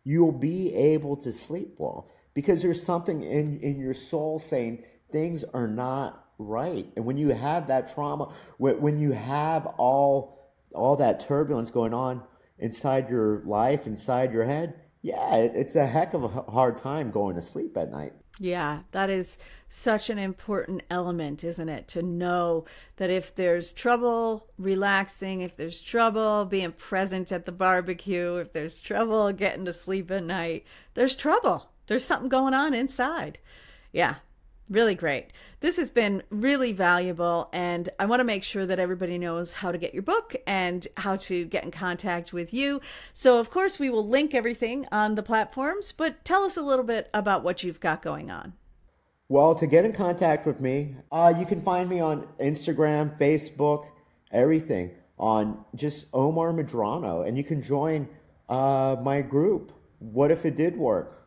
you'll 0.03 0.31
be 0.31 0.73
able 0.73 1.15
to 1.17 1.31
sleep 1.31 1.75
well 1.77 2.09
because 2.33 2.61
there's 2.61 2.83
something 2.83 3.23
in, 3.23 3.59
in 3.61 3.79
your 3.79 3.93
soul 3.93 4.39
saying 4.39 4.83
things 5.11 5.43
are 5.53 5.67
not 5.67 6.25
right. 6.37 6.87
And 6.95 7.05
when 7.05 7.17
you 7.17 7.29
have 7.29 7.67
that 7.67 7.93
trauma, 7.93 8.33
when 8.57 8.99
you 8.99 9.11
have 9.11 9.65
all 9.77 10.51
all 10.73 10.95
that 10.95 11.19
turbulence 11.27 11.69
going 11.69 11.93
on 11.93 12.23
inside 12.57 13.07
your 13.07 13.43
life, 13.45 13.85
inside 13.85 14.33
your 14.33 14.43
head, 14.43 14.73
yeah, 15.03 15.35
it's 15.35 15.75
a 15.75 15.85
heck 15.85 16.13
of 16.13 16.23
a 16.23 16.29
hard 16.29 16.77
time 16.77 17.11
going 17.11 17.35
to 17.35 17.41
sleep 17.41 17.75
at 17.75 17.91
night. 17.91 18.13
Yeah, 18.39 18.79
that 18.91 19.09
is 19.09 19.37
such 19.69 20.09
an 20.09 20.17
important 20.17 20.81
element, 20.89 21.43
isn't 21.43 21.67
it? 21.67 21.89
To 21.89 22.01
know 22.01 22.63
that 22.95 23.09
if 23.09 23.35
there's 23.35 23.73
trouble 23.73 24.47
relaxing, 24.57 25.41
if 25.41 25.57
there's 25.57 25.81
trouble 25.81 26.45
being 26.45 26.71
present 26.71 27.33
at 27.33 27.45
the 27.45 27.51
barbecue, 27.51 28.37
if 28.37 28.53
there's 28.53 28.79
trouble 28.79 29.31
getting 29.33 29.65
to 29.65 29.73
sleep 29.73 30.09
at 30.09 30.23
night, 30.23 30.65
there's 30.93 31.15
trouble. 31.15 31.69
There's 31.87 32.05
something 32.05 32.29
going 32.29 32.53
on 32.53 32.73
inside. 32.73 33.39
Yeah, 33.91 34.15
really 34.69 34.95
great. 34.95 35.27
This 35.59 35.77
has 35.77 35.89
been 35.89 36.23
really 36.29 36.71
valuable, 36.71 37.49
and 37.53 37.89
I 37.99 38.05
want 38.05 38.19
to 38.19 38.25
make 38.25 38.43
sure 38.43 38.65
that 38.65 38.79
everybody 38.79 39.17
knows 39.17 39.53
how 39.53 39.71
to 39.71 39.77
get 39.77 39.93
your 39.93 40.03
book 40.03 40.35
and 40.45 40.87
how 40.97 41.15
to 41.17 41.45
get 41.45 41.63
in 41.63 41.71
contact 41.71 42.33
with 42.33 42.53
you. 42.53 42.81
So, 43.13 43.39
of 43.39 43.49
course, 43.49 43.79
we 43.79 43.89
will 43.89 44.07
link 44.07 44.33
everything 44.33 44.87
on 44.91 45.15
the 45.15 45.23
platforms, 45.23 45.91
but 45.91 46.23
tell 46.25 46.43
us 46.43 46.57
a 46.57 46.61
little 46.61 46.85
bit 46.85 47.09
about 47.13 47.43
what 47.43 47.63
you've 47.63 47.79
got 47.79 48.01
going 48.01 48.31
on. 48.31 48.53
Well, 49.29 49.55
to 49.55 49.65
get 49.65 49.85
in 49.85 49.93
contact 49.93 50.45
with 50.45 50.59
me, 50.59 50.95
uh, 51.11 51.33
you 51.37 51.45
can 51.45 51.61
find 51.61 51.89
me 51.89 51.99
on 51.99 52.27
Instagram, 52.39 53.17
Facebook, 53.17 53.87
everything 54.31 54.91
on 55.17 55.63
just 55.75 56.07
Omar 56.13 56.51
Medrano, 56.51 57.27
and 57.27 57.37
you 57.37 57.43
can 57.43 57.61
join 57.61 58.07
uh, 58.49 58.97
my 59.01 59.21
group. 59.21 59.71
What 59.99 60.31
if 60.31 60.45
it 60.45 60.55
did 60.55 60.77
work? 60.77 61.19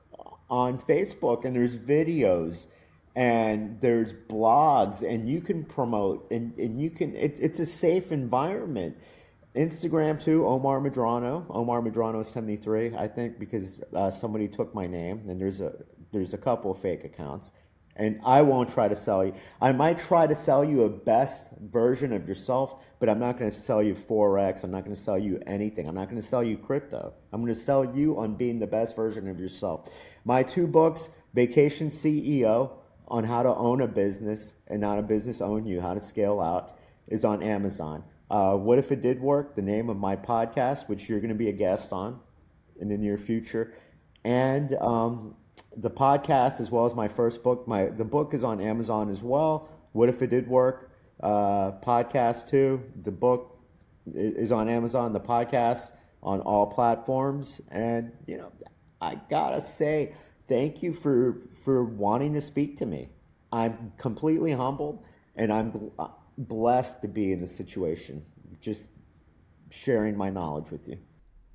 On 0.48 0.78
Facebook, 0.78 1.44
and 1.44 1.56
there's 1.56 1.76
videos 1.76 2.66
and 3.16 3.80
there's 3.80 4.12
blogs 4.12 5.00
and 5.02 5.26
you 5.26 5.40
can 5.40 5.64
promote 5.64 6.30
and, 6.30 6.56
and 6.58 6.78
you 6.78 6.90
can 6.90 7.16
it, 7.16 7.38
it's 7.40 7.58
a 7.58 7.66
safe 7.66 8.12
environment. 8.12 8.96
Instagram 9.56 10.22
too 10.22 10.46
omar 10.46 10.80
medrano 10.80 11.46
omar 11.48 11.80
medrano 11.80 12.24
73 12.24 12.94
i 12.94 13.08
think 13.08 13.38
because 13.38 13.82
uh, 13.94 14.10
somebody 14.10 14.46
took 14.46 14.74
my 14.74 14.86
name 14.86 15.22
and 15.30 15.40
there's 15.40 15.62
a 15.62 15.72
there's 16.12 16.34
a 16.34 16.38
couple 16.38 16.70
of 16.70 16.78
fake 16.78 17.04
accounts. 17.04 17.52
And 17.98 18.20
i 18.22 18.42
won't 18.42 18.70
try 18.70 18.86
to 18.86 18.94
sell 18.94 19.24
you 19.24 19.32
i 19.62 19.72
might 19.72 19.98
try 19.98 20.26
to 20.26 20.34
sell 20.34 20.62
you 20.62 20.82
a 20.82 20.90
best 20.90 21.52
version 21.72 22.12
of 22.12 22.28
yourself 22.28 22.82
but 23.00 23.08
i'm 23.08 23.18
not 23.18 23.38
going 23.38 23.50
to 23.50 23.56
sell 23.58 23.82
you 23.82 23.94
forex 23.94 24.62
i'm 24.62 24.70
not 24.70 24.84
going 24.84 24.94
to 24.94 25.00
sell 25.00 25.18
you 25.18 25.40
anything 25.46 25.88
i'm 25.88 25.94
not 25.94 26.10
going 26.10 26.20
to 26.20 26.28
sell 26.28 26.44
you 26.44 26.58
crypto. 26.58 27.14
I'm 27.32 27.40
going 27.40 27.54
to 27.54 27.58
sell 27.58 27.82
you 27.96 28.18
on 28.18 28.34
being 28.34 28.58
the 28.58 28.66
best 28.66 28.94
version 28.94 29.26
of 29.28 29.40
yourself. 29.40 29.88
My 30.26 30.42
two 30.42 30.66
books 30.66 31.08
vacation 31.32 31.88
ceo 31.88 32.72
on 33.08 33.24
how 33.24 33.42
to 33.42 33.54
own 33.54 33.80
a 33.80 33.86
business 33.86 34.54
and 34.66 34.80
not 34.80 34.98
a 34.98 35.02
business 35.02 35.40
own 35.40 35.66
you, 35.66 35.80
how 35.80 35.94
to 35.94 36.00
scale 36.00 36.40
out, 36.40 36.76
is 37.08 37.24
on 37.24 37.42
Amazon. 37.42 38.02
Uh, 38.30 38.54
what 38.54 38.78
if 38.78 38.90
it 38.90 39.02
did 39.02 39.20
work? 39.20 39.54
The 39.54 39.62
name 39.62 39.88
of 39.88 39.96
my 39.96 40.16
podcast, 40.16 40.88
which 40.88 41.08
you're 41.08 41.20
going 41.20 41.28
to 41.28 41.36
be 41.36 41.48
a 41.48 41.52
guest 41.52 41.92
on 41.92 42.18
in 42.80 42.88
the 42.88 42.96
near 42.96 43.16
future, 43.16 43.74
and 44.24 44.74
um, 44.80 45.34
the 45.76 45.90
podcast 45.90 46.60
as 46.60 46.70
well 46.70 46.84
as 46.84 46.94
my 46.94 47.06
first 47.06 47.42
book. 47.42 47.68
My 47.68 47.86
the 47.86 48.04
book 48.04 48.34
is 48.34 48.42
on 48.42 48.60
Amazon 48.60 49.10
as 49.10 49.22
well. 49.22 49.68
What 49.92 50.08
if 50.08 50.22
it 50.22 50.30
did 50.30 50.48
work? 50.48 50.90
Uh, 51.22 51.72
podcast 51.84 52.50
too. 52.50 52.82
The 53.04 53.12
book 53.12 53.58
is 54.12 54.50
on 54.50 54.68
Amazon. 54.68 55.12
The 55.12 55.20
podcast 55.20 55.92
on 56.22 56.40
all 56.40 56.66
platforms, 56.66 57.60
and 57.70 58.10
you 58.26 58.38
know, 58.38 58.50
I 59.00 59.20
gotta 59.30 59.60
say 59.60 60.14
thank 60.48 60.82
you 60.82 60.92
for 60.92 61.42
for 61.64 61.84
wanting 61.84 62.34
to 62.34 62.40
speak 62.40 62.76
to 62.78 62.86
me. 62.86 63.08
I'm 63.52 63.92
completely 63.98 64.52
humbled, 64.52 65.04
and 65.36 65.52
I'm 65.52 65.90
uh, 65.98 66.08
blessed 66.38 67.02
to 67.02 67.08
be 67.08 67.32
in 67.32 67.40
this 67.40 67.54
situation. 67.54 68.24
Just 68.60 68.90
sharing 69.70 70.16
my 70.16 70.30
knowledge 70.30 70.70
with 70.70 70.88
you. 70.88 70.98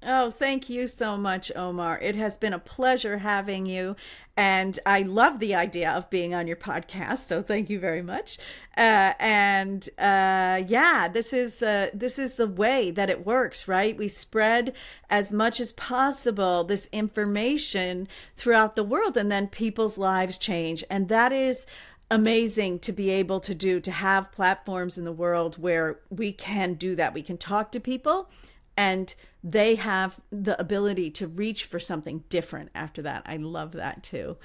Oh, 0.04 0.32
thank 0.32 0.68
you 0.68 0.88
so 0.88 1.16
much, 1.16 1.52
Omar. 1.56 2.00
It 2.00 2.16
has 2.16 2.36
been 2.36 2.54
a 2.54 2.60
pleasure 2.60 3.20
having 3.20 3.68
you. 3.68 3.96
And 4.36 4.80
I 4.84 5.04
love 5.04 5.38
the 5.38 5.54
idea 5.54 5.92
of 5.92 6.10
being 6.10 6.34
on 6.34 6.48
your 6.48 6.56
podcast. 6.56 7.28
So 7.28 7.44
thank 7.44 7.70
you 7.70 7.80
very 7.80 8.02
much. 8.02 8.40
Uh, 8.76 9.14
and 9.20 9.88
uh, 10.00 10.64
yeah, 10.68 11.08
this 11.08 11.34
is 11.34 11.62
uh, 11.62 11.90
this 11.94 12.18
is 12.18 12.36
the 12.36 12.48
way 12.48 12.90
that 12.90 13.12
it 13.12 13.26
works, 13.26 13.68
right? 13.68 13.96
We 13.96 14.08
spread 14.08 14.74
as 15.08 15.32
much 15.32 15.60
as 15.60 15.72
possible 15.74 16.64
this 16.64 16.90
information 16.92 18.08
throughout 18.36 18.76
the 18.76 18.84
world, 18.84 19.18
and 19.18 19.32
then 19.32 19.48
people's 19.48 20.00
lives 20.00 20.40
change. 20.40 20.84
And 20.90 21.10
that 21.10 21.32
is 21.32 21.68
amazing 22.10 22.80
to 22.80 22.92
be 22.92 23.12
able 23.12 23.40
to 23.42 23.54
do, 23.54 23.80
to 23.82 23.92
have 23.92 24.32
platforms 24.32 24.98
in 24.98 25.06
the 25.06 25.12
world 25.12 25.62
where 25.62 26.00
we 26.10 26.34
can 26.34 26.74
do 26.74 26.96
that. 26.96 27.14
We 27.14 27.22
can 27.22 27.38
talk 27.38 27.72
to 27.74 27.80
people 27.80 28.30
and 28.76 29.14
they 29.44 29.76
have 29.76 30.20
the 30.32 30.60
ability 30.60 31.10
to 31.12 31.28
reach 31.28 31.66
for 31.66 31.80
something 31.80 32.24
different 32.30 32.70
after 32.76 33.02
that. 33.02 33.24
I 33.26 33.38
love 33.38 33.72
that 33.74 34.04
too. 34.04 34.38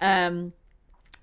Um, 0.00 0.52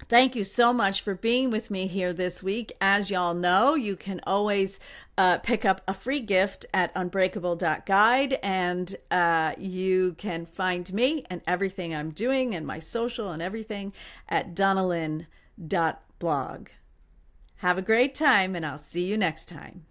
Thank 0.09 0.35
you 0.35 0.43
so 0.43 0.71
much 0.71 1.01
for 1.01 1.15
being 1.15 1.49
with 1.49 1.69
me 1.69 1.87
here 1.87 2.13
this 2.13 2.41
week. 2.41 2.71
As 2.79 3.09
y'all 3.09 3.33
know, 3.33 3.75
you 3.75 3.97
can 3.97 4.21
always 4.25 4.79
uh, 5.17 5.39
pick 5.39 5.65
up 5.65 5.81
a 5.87 5.93
free 5.93 6.21
gift 6.21 6.65
at 6.73 6.95
unbreakable.guide, 6.95 8.39
and 8.41 8.95
uh, 9.11 9.53
you 9.57 10.15
can 10.17 10.45
find 10.45 10.93
me 10.93 11.25
and 11.29 11.41
everything 11.45 11.93
I'm 11.93 12.11
doing 12.11 12.55
and 12.55 12.65
my 12.65 12.79
social 12.79 13.31
and 13.31 13.41
everything 13.41 13.91
at 14.29 14.55
donalyn.blog. 14.55 16.69
Have 17.57 17.77
a 17.77 17.81
great 17.81 18.15
time, 18.15 18.55
and 18.55 18.65
I'll 18.65 18.77
see 18.77 19.05
you 19.05 19.17
next 19.17 19.49
time. 19.49 19.83